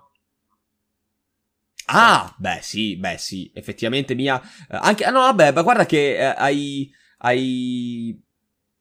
[1.88, 4.42] Ah, beh sì, beh sì, effettivamente Mia...
[4.70, 8.20] Eh, anche, ah no, vabbè, ma guarda che eh, hai, hai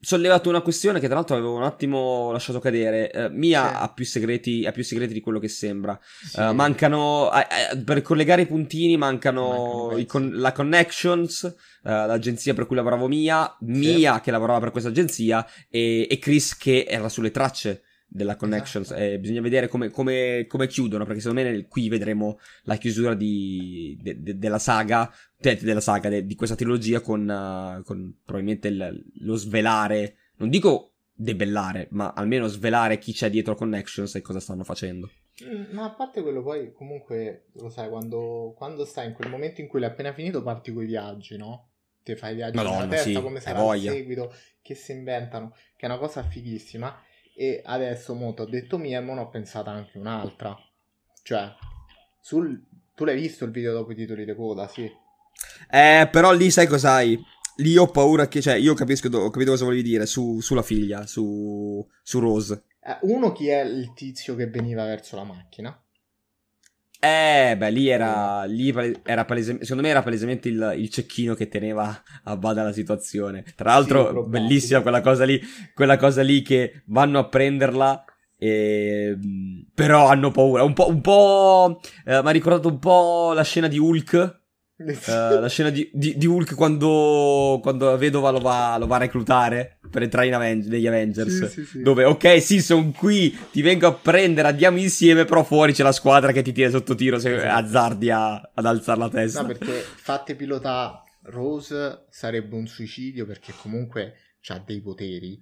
[0.04, 3.10] sollevato una questione che tra l'altro avevo un attimo lasciato cadere.
[3.12, 3.74] Uh, Mia sì.
[3.76, 5.98] ha, più segreti, ha più segreti di quello che sembra.
[6.00, 6.40] Sì.
[6.40, 12.76] Uh, mancano, uh, per collegare i puntini, mancano, mancano con, la Connections, l'agenzia per cui
[12.76, 17.82] lavoravo Mia, Mia che lavorava per questa agenzia e, e Chris che era sulle tracce
[18.14, 18.92] della Connections.
[18.92, 19.02] Esatto.
[19.02, 23.98] Eh, bisogna vedere come, come, come, chiudono, perché secondo me qui vedremo la chiusura di,
[24.00, 29.04] de, de, della saga, de, della saga, di questa trilogia con, uh, con probabilmente il,
[29.18, 34.62] lo svelare, non dico debellare, ma almeno svelare chi c'è dietro Connections e cosa stanno
[34.62, 35.10] facendo.
[35.44, 39.60] Mm, ma a parte quello, poi comunque lo sai, quando, quando stai in quel momento
[39.60, 41.70] in cui l'hai appena finito, parti con i viaggi, no?
[42.04, 45.52] Ti fai i viaggi Madonna, nella testa, sì, come sarà il seguito, che si inventano,
[45.76, 46.96] che è una cosa fighissima.
[47.36, 50.56] E adesso mo ho detto mia e mo ne ho pensata anche un'altra.
[51.22, 51.52] Cioè,
[52.20, 52.64] sul...
[52.94, 54.90] tu l'hai visto il video dopo i titoli di coda, sì.
[55.70, 57.18] Eh, però lì sai cos'hai?
[57.56, 61.06] Lì ho paura che, cioè, io capisco, ho capito cosa volevi dire su, sulla figlia,
[61.06, 62.64] su, su Rose.
[62.80, 65.83] Eh, uno chi è il tizio che veniva verso la macchina.
[67.04, 71.48] Eh, beh, lì era, lì era palese, secondo me era palesemente il, il, cecchino che
[71.48, 73.44] teneva a bada la situazione.
[73.54, 75.38] Tra l'altro, sì, bellissima quella cosa lì,
[75.74, 78.04] quella cosa lì che vanno a prenderla
[78.38, 79.18] e,
[79.74, 80.62] però hanno paura.
[80.62, 84.43] Un po', un po' eh, mi ha ricordato un po' la scena di Hulk
[84.76, 88.96] Uh, la scena di, di, di, Hulk quando, quando la vedova lo va, lo va
[88.96, 91.44] a reclutare per entrare in Aven- negli Avengers.
[91.44, 91.82] Sì, sì, sì.
[91.82, 95.92] Dove, ok, sì, sono qui, ti vengo a prendere, andiamo insieme, però fuori c'è la
[95.92, 97.64] squadra che ti tira sotto tiro se esatto.
[97.64, 99.42] azzardi a, ad alzare la testa.
[99.42, 104.14] No, perché fatte pilotare Rose sarebbe un suicidio perché comunque
[104.48, 105.38] ha dei poteri.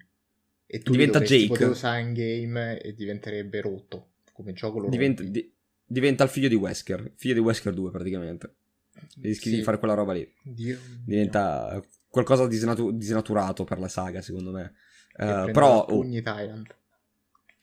[0.67, 1.47] E tu diventa Jake.
[1.47, 4.11] Poter usare in game e diventerebbe rotto.
[4.31, 5.51] Come gioco lo diventa, di,
[5.87, 7.13] diventa il figlio di Wesker.
[7.17, 8.57] Figlio di Wesker 2 praticamente
[9.21, 9.57] rischi sì.
[9.57, 10.27] di fare quella roba lì.
[10.43, 11.85] Dio Diventa Dio.
[12.09, 14.75] qualcosa di disnatu- disnaturato per la saga, secondo me.
[15.17, 15.85] Uh, però...
[15.85, 16.23] Pugni oh.
[16.23, 16.77] Tyrant.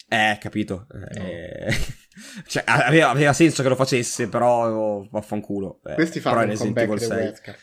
[0.07, 0.87] Eh, capito.
[0.89, 1.05] No.
[1.23, 1.71] Eh,
[2.47, 5.79] cioè, aveva, aveva, senso che lo facesse, però oh, vaffanculo.
[5.85, 7.57] Eh, Questi fanno un comeback di Wesker.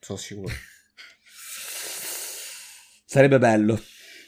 [0.00, 0.52] Sono sicuro.
[3.04, 3.78] Sarebbe bello.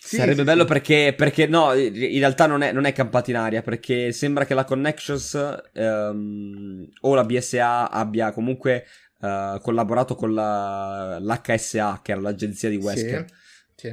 [0.04, 0.68] Sì, Sarebbe sì, bello sì.
[0.68, 4.52] Perché, perché, no, in realtà non è, non è campato in aria, perché sembra che
[4.52, 8.84] la Connections um, o la BSA abbia comunque
[9.20, 13.24] uh, collaborato con la, l'HSA, che era l'agenzia di Wesker.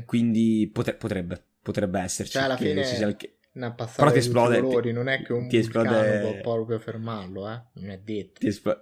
[0.05, 2.34] Quindi potre, potrebbe, potrebbe esserci.
[2.34, 2.82] Cioè, alla fine...
[2.82, 3.18] Il...
[3.53, 6.39] Ne ha passato Però ti esplode, colori, non è che un ti esplode...
[6.41, 7.62] può proprio fermarlo, eh?
[7.76, 8.39] Non è detto.
[8.39, 8.82] Ti, espl-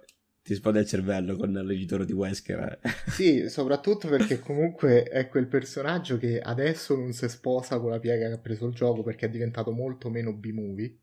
[0.50, 2.80] ti esplode il cervello con l'editore di Wesker.
[3.06, 8.26] Sì, soprattutto perché comunque è quel personaggio che adesso non si sposa con la piega
[8.26, 10.98] che ha preso il gioco perché è diventato molto meno B-movie.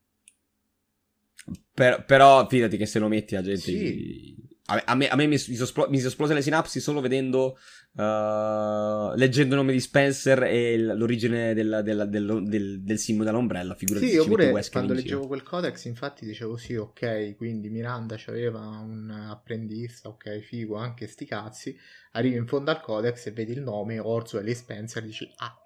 [1.74, 3.62] Per, però fidati che se lo metti la gente...
[3.62, 4.47] Sì.
[4.70, 7.57] A, a, me, a me mi, mi, sono esplose le sinapsi solo vedendo
[7.97, 13.74] Uh, leggendo il nome di Spencer e l'origine del, del, del, del, del simbolo dell'ombrella,
[13.74, 19.09] figurati Sì, oppure quando leggevo quel codex, infatti dicevo sì, ok, quindi Miranda aveva un
[19.09, 21.76] apprendista, ok, figo, anche sti cazzi.
[22.11, 25.57] Arrivi in fondo al codex e vedi il nome Orwell e Spencer e dici ah,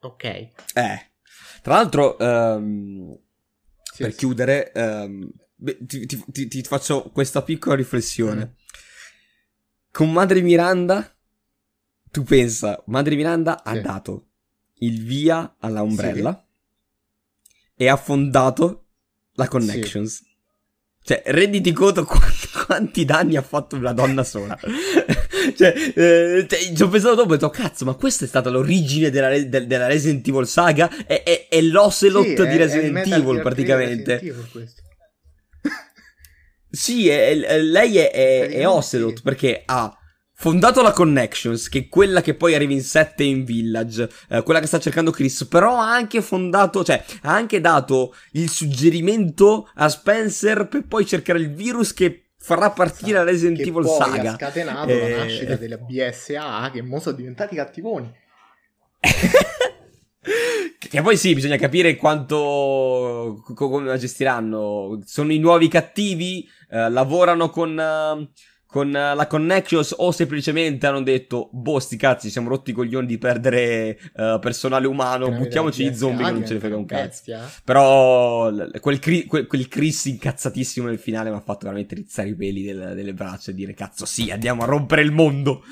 [0.00, 0.24] ok.
[0.24, 1.10] Eh,
[1.60, 3.14] tra l'altro, um,
[3.82, 4.18] sì, per sì.
[4.18, 5.30] chiudere, um,
[5.86, 8.44] ti, ti, ti, ti, faccio questa piccola riflessione.
[8.44, 8.66] Mm
[9.98, 11.12] con Madre Miranda,
[12.12, 13.68] tu pensa, Madre Miranda sì.
[13.68, 14.26] ha dato
[14.74, 16.46] il via alla Umbrella
[17.42, 17.82] sì.
[17.82, 18.84] e ha fondato
[19.32, 20.14] la Connections.
[20.14, 20.26] Sì.
[21.02, 24.56] Cioè, renditi conto quanti, quanti, danni ha fatto una donna sola.
[25.56, 28.50] cioè, eh, cioè, ci ho pensato dopo e ho detto, cazzo, ma questa è stata
[28.50, 31.06] l'origine della, de, della Resident Evil saga?
[31.06, 34.12] È, è, è l'Ocelot sì, di Resident Evil, praticamente.
[34.12, 34.82] Resident Evil questo.
[36.70, 39.96] Sì, è, è, lei è, è, è Ocelot perché ha
[40.34, 44.60] fondato la Connections, che è quella che poi arriva in 7 in Village, eh, quella
[44.60, 49.88] che sta cercando Chris, però ha anche fondato, cioè, ha anche dato il suggerimento a
[49.88, 54.30] Spencer per poi cercare il virus che farà partire la Resident Evil saga.
[54.30, 55.10] ha scatenato eh...
[55.10, 58.12] la nascita della BSA, che mo sono diventati cattivoni.
[60.88, 65.02] Che poi sì, bisogna capire quanto come la gestiranno.
[65.04, 68.28] Sono i nuovi cattivi, eh, lavorano con, uh,
[68.66, 73.06] con uh, la Connections o semplicemente hanno detto, boh, sti cazzi, siamo rotti i coglioni
[73.06, 77.22] di perdere uh, personale umano, buttiamoci i zombie che non ce ne frega un cazzo.
[77.64, 82.34] Però quel, cri- quel, quel, Chris incazzatissimo nel finale mi ha fatto veramente rizzare i
[82.34, 85.62] peli del, delle braccia e dire, cazzo sì, andiamo a rompere il mondo.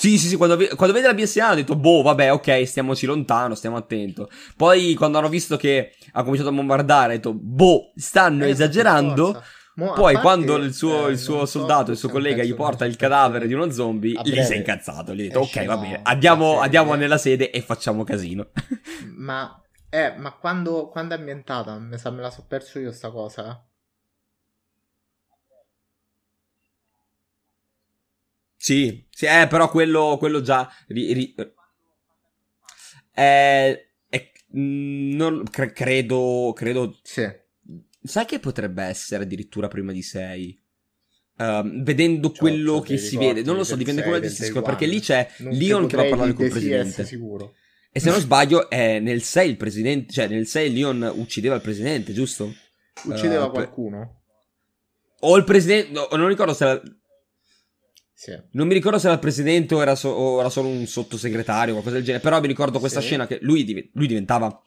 [0.00, 3.56] Sì, sì, sì, quando, quando vede la BSA hanno detto, boh, vabbè, ok, stiamoci lontano,
[3.56, 4.30] stiamo attento.
[4.56, 9.42] Poi, quando hanno visto che ha cominciato a bombardare, ha detto, boh, stanno eh, esagerando.
[9.74, 12.54] Mo, Poi, parte, quando il suo, eh, il suo soldato, so, il suo collega, gli
[12.54, 15.16] porta il cadavere di uno zombie, gli si è incazzato.
[15.16, 18.50] Gli ha detto, ok, va bene, andiamo, andiamo nella sede e facciamo casino.
[19.16, 21.76] Ma, eh, ma quando, quando è ambientata?
[21.76, 23.67] Me, me la so perso io sta cosa.
[28.60, 30.68] Sì, sì, eh, però quello, quello già...
[30.88, 31.34] Ri, ri,
[33.14, 36.98] eh, eh, non, cre- credo, credo...
[37.02, 37.26] Sì.
[38.02, 40.62] Sai che potrebbe essere addirittura prima di 6?
[41.38, 44.62] Um, ehm, vedendo cioè, quello che si vede, non lo so, dipende come la gestiscono.
[44.62, 47.04] Perché lì c'è non Leon che va a parlare col presidente.
[47.04, 47.54] Sicuro.
[47.92, 51.60] E se non sbaglio, è nel 6 il presidente, cioè nel 6 Leon uccideva il
[51.60, 52.52] presidente, giusto?
[53.04, 54.22] Uccideva uh, qualcuno?
[55.20, 56.82] O il presidente, no, non ricordo se era
[58.20, 58.36] sì.
[58.50, 61.70] Non mi ricordo se era il presidente o era, so- o era, solo un sottosegretario
[61.70, 63.06] o qualcosa del genere, però mi ricordo questa sì.
[63.06, 64.60] scena che lui, div- lui diventava...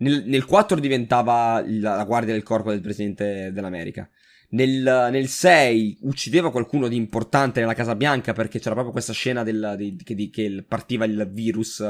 [0.00, 4.06] Nel, nel, 4 diventava la, la, guardia del corpo del presidente dell'America.
[4.50, 9.44] Nel, nel 6 uccideva qualcuno di importante nella Casa Bianca perché c'era proprio questa scena
[9.44, 11.82] del, di, che, di, che, partiva il virus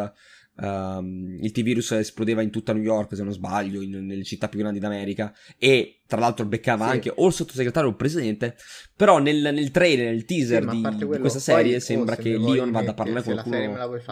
[0.60, 4.58] um, il T-Virus esplodeva in tutta New York, se non sbaglio, in, nelle città più
[4.58, 6.90] grandi d'America, e tra l'altro beccava sì.
[6.92, 8.56] anche o il sottosegretario o il presidente,
[8.96, 12.22] però nel, nel trailer, nel teaser sì, di, quello, di, questa serie poi, sembra oh,
[12.22, 13.56] che Leon vada a parlare con qualcuno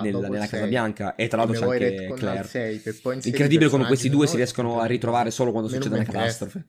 [0.03, 2.47] nel, nella Casa Bianca, e tra l'altro c'è anche Claire.
[2.47, 2.83] 6,
[3.25, 6.67] Incredibile come questi due si riescono a ritrovare solo quando succede una catastrofe.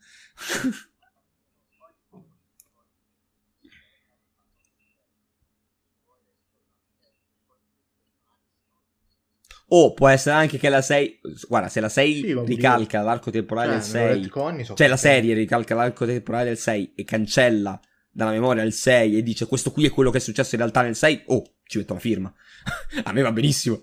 [9.71, 11.19] O può essere anche che la 6.
[11.47, 14.63] Guarda, se la 6 sì, ricalca l'arco temporale cioè, del 6.
[14.63, 17.79] So cioè la serie ricalca l'arco temporale del 6 e cancella
[18.11, 20.81] dalla memoria il 6 e dice questo qui è quello che è successo in realtà
[20.81, 21.23] nel 6.
[21.27, 22.33] Oh, ci metto la firma.
[23.03, 23.81] A me va benissimo.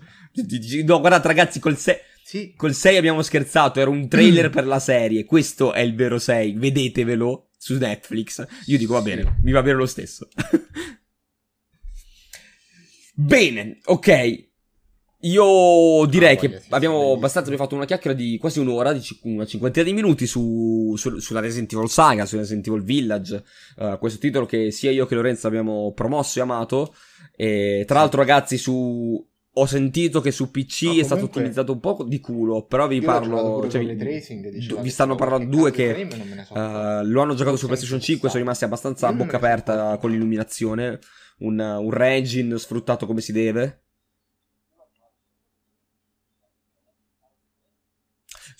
[0.84, 1.96] No, guardate ragazzi, col 6.
[2.24, 2.54] Sì.
[2.56, 4.52] Col 6 abbiamo scherzato, era un trailer mm.
[4.52, 5.24] per la serie.
[5.24, 6.54] Questo è il vero 6.
[6.54, 8.44] Vedetevelo su Netflix.
[8.66, 9.28] Io dico va bene, sì.
[9.42, 10.28] mi va bene lo stesso.
[13.14, 14.45] bene, ok.
[15.20, 19.84] Io direi che abbiamo abbastanza, abbiamo fatto una chiacchiera di quasi un'ora, di una cinquantina
[19.84, 23.42] di minuti su, su, sulla Resident Evil Saga, su Resident Evil Village,
[23.78, 26.94] uh, questo titolo che sia io che Lorenzo abbiamo promosso e amato.
[27.34, 29.34] E tra l'altro ragazzi su...
[29.58, 33.00] Ho sentito che su PC no, è stato ottimizzato un po' di culo, però vi
[33.00, 33.66] parlo...
[33.70, 36.06] Cioè, vi, tracing, vi stanno parlando due che
[36.50, 36.54] uh,
[37.04, 40.98] lo hanno giocato su PlayStation 5 sono rimasti abbastanza a bocca aperta con l'illuminazione.
[41.38, 43.85] Un, un Regin sfruttato come si deve.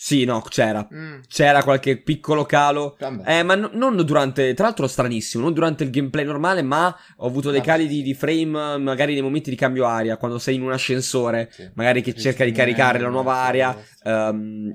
[0.06, 0.86] Sì, no, c'era.
[0.94, 1.22] Mm.
[1.26, 2.96] C'era qualche piccolo calo.
[3.24, 4.54] Eh, ma no, non durante.
[4.54, 5.42] Tra l'altro, stranissimo.
[5.42, 9.22] Non durante il gameplay normale, ma ho avuto dei cali di, di, frame, magari nei
[9.22, 10.16] momenti di cambio aria.
[10.16, 11.68] Quando sei in un ascensore, sì.
[11.74, 13.76] magari che sì, cerca di caricare la nuova aria.
[14.04, 14.72] Um,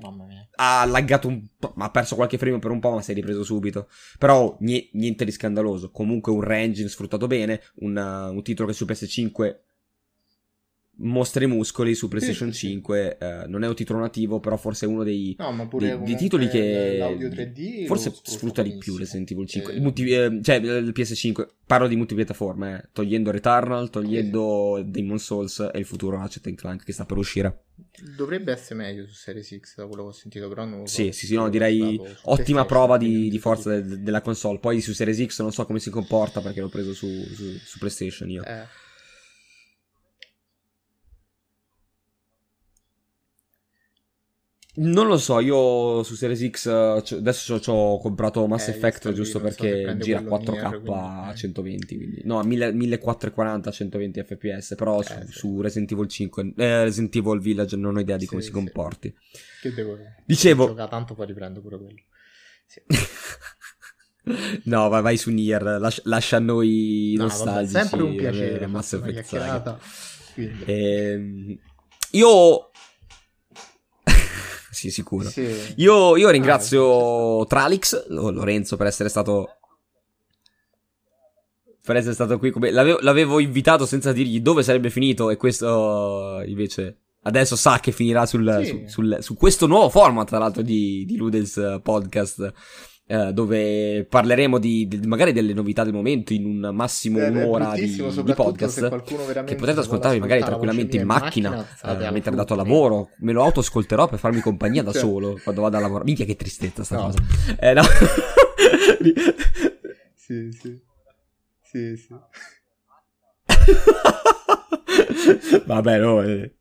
[0.56, 1.72] ha laggato un po'.
[1.76, 3.88] Ma ha perso qualche frame per un po', ma si è ripreso subito.
[4.18, 5.90] Però niente di scandaloso.
[5.90, 7.62] Comunque, un range sfruttato bene.
[7.76, 9.54] Un, uh, un titolo che su PS5
[11.02, 13.16] mostra i muscoli su PlayStation sì, 5.
[13.18, 13.24] Sì.
[13.24, 16.48] Eh, non è un titolo nativo, però forse è uno dei, no, dei, dei titoli
[16.48, 19.74] che l'audio 3D forse sfrutta di più Resident Evil 5.
[19.74, 19.80] Eh.
[19.80, 21.46] Multi, eh, cioè il PS5.
[21.64, 22.88] Parlo di multipiattaforme, eh.
[22.92, 24.90] togliendo Returnal, togliendo sì.
[24.90, 27.62] Demon Souls e il futuro Ratchet Clank che sta per uscire.
[28.16, 31.26] Dovrebbe essere meglio su Series X da quello che ho sentito, però non Sì, sì,
[31.26, 34.58] sì, no, direi ottima prova di, di forza de, della console.
[34.58, 37.78] Poi su Series X non so come si comporta perché l'ho preso su, su, su
[37.78, 38.44] PlayStation io.
[38.44, 38.81] Eh.
[44.74, 49.38] Non lo so, io su Series X adesso ci ho comprato Mass eh, Effect giusto
[49.38, 55.32] perché gira 4K a 120, quindi, no, 1440 a 120 fps, però eh, su, sì.
[55.32, 58.52] su, Resident Evil 5, eh, Resident Evil Village non ho idea di come sì, si
[58.54, 59.14] comporti.
[59.60, 59.98] Che devo...
[60.24, 60.68] Dicevo...
[60.68, 62.00] Gioca tanto poi riprendo pure quello.
[64.66, 67.72] No, vai, vai su Nier, lascia, lascia a noi no, nostalgici.
[67.72, 69.78] Vabbè, sempre un piacere, Mass Effect.
[70.66, 71.58] Ehm,
[72.12, 72.70] io
[74.82, 75.28] sì, sicuro.
[75.28, 75.74] Sì.
[75.76, 79.58] Io, io, ringrazio ah, Tralix, Lorenzo, per essere stato.
[81.84, 82.50] Per essere stato qui.
[82.50, 82.72] Come...
[82.72, 88.26] L'avevo, l'avevo invitato senza dirgli dove sarebbe finito, e questo invece adesso sa che finirà
[88.26, 88.68] sul, sì.
[88.68, 92.52] su, sul, su, questo nuovo format, tra l'altro, di, di Ludens Podcast.
[93.12, 97.74] Eh, dove parleremo di, di, magari delle novità del momento in un massimo Beh, un'ora
[97.74, 98.88] di, di, podcast
[99.44, 103.42] che potete ascoltarvi magari tranquillamente in macchina, macchina eh, mentre andate a lavoro me lo
[103.42, 105.02] autoascolterò per farmi compagnia da cioè.
[105.02, 107.02] solo quando vado a lavorare minchia che tristezza sta no.
[107.02, 107.18] cosa
[107.60, 107.82] eh, no.
[110.16, 110.80] sì sì
[111.60, 112.14] sì sì
[115.66, 116.54] vabbè no eh.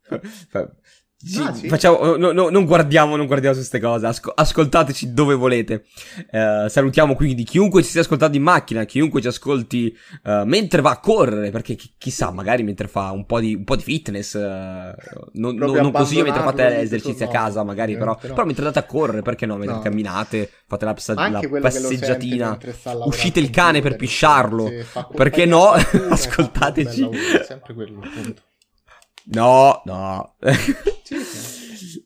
[1.23, 1.67] Sì, ah, sì.
[1.67, 4.07] Facciamo, no, no, non guardiamo, non guardiamo su queste cose.
[4.07, 5.85] Asco- ascoltateci dove volete.
[6.31, 10.91] Uh, salutiamo quindi chiunque ci stia ascoltando in macchina, chiunque ci ascolti uh, mentre va
[10.91, 14.33] a correre, perché chi- chissà, magari mentre fa un po' di, un po di fitness,
[14.33, 14.39] uh,
[15.33, 18.83] non, non, non così mentre fate esercizi a casa, magari, però, però, però, mentre andate
[18.83, 19.57] a correre, perché no?
[19.57, 19.81] Mentre no.
[19.81, 22.57] camminato, fate la, psa- la passeggiatina,
[23.05, 24.71] uscite il cane per pisciarlo,
[25.15, 25.69] perché no?
[26.09, 27.09] Ascoltateci.
[27.45, 28.41] sempre quello, appunto.
[29.25, 30.35] No, no.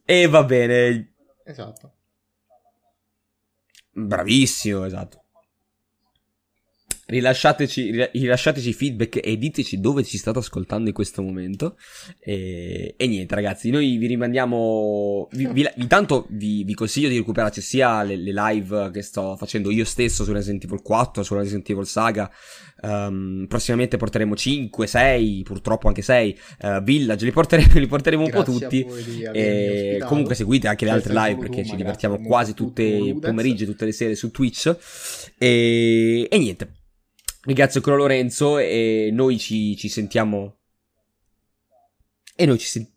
[0.06, 1.16] E va bene.
[1.44, 1.94] Esatto.
[3.92, 5.25] Bravissimo, esatto.
[7.08, 11.78] Rilasciateci, rilasciateci feedback e diteci dove ci state ascoltando in questo momento.
[12.20, 15.28] E, e niente, ragazzi, noi vi rimandiamo.
[15.32, 19.70] Vi, vi, intanto vi, vi, consiglio di recuperarci sia le, le, live che sto facendo
[19.70, 22.28] io stesso su Resident Evil 4, sulla Resident Evil Saga.
[22.82, 28.24] Um, prossimamente porteremo 5, 6, purtroppo anche 6 uh, eh, Village, li porteremo, li porteremo
[28.24, 28.84] un po' tutti.
[29.32, 33.86] E comunque seguite anche le altre live perché ci divertiamo quasi tutte i pomeriggi, tutte
[33.86, 34.76] le sere su Twitch.
[35.38, 36.75] E, e niente.
[37.46, 40.56] Ringrazio ancora Lorenzo e noi ci, ci sentiamo.
[42.36, 42.94] E noi ci sentiamo.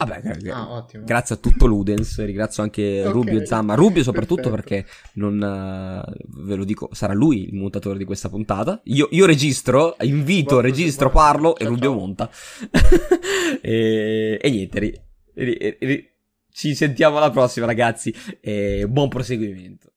[0.00, 3.74] Vabbè, ah, grazie a tutto Ludens, ringrazio anche okay, Rubio Zamma.
[3.74, 4.68] Rubio soprattutto perfetto.
[4.78, 8.80] perché non, uh, ve lo dico, sarà lui il montatore di questa puntata.
[8.84, 11.30] Io, io registro, invito, guarda, registro, guarda.
[11.30, 12.30] parlo ciao, e Rubio monta.
[13.60, 15.00] e, e, niente, ri,
[15.34, 16.10] ri, ri,
[16.50, 19.92] ci sentiamo alla prossima ragazzi e buon proseguimento.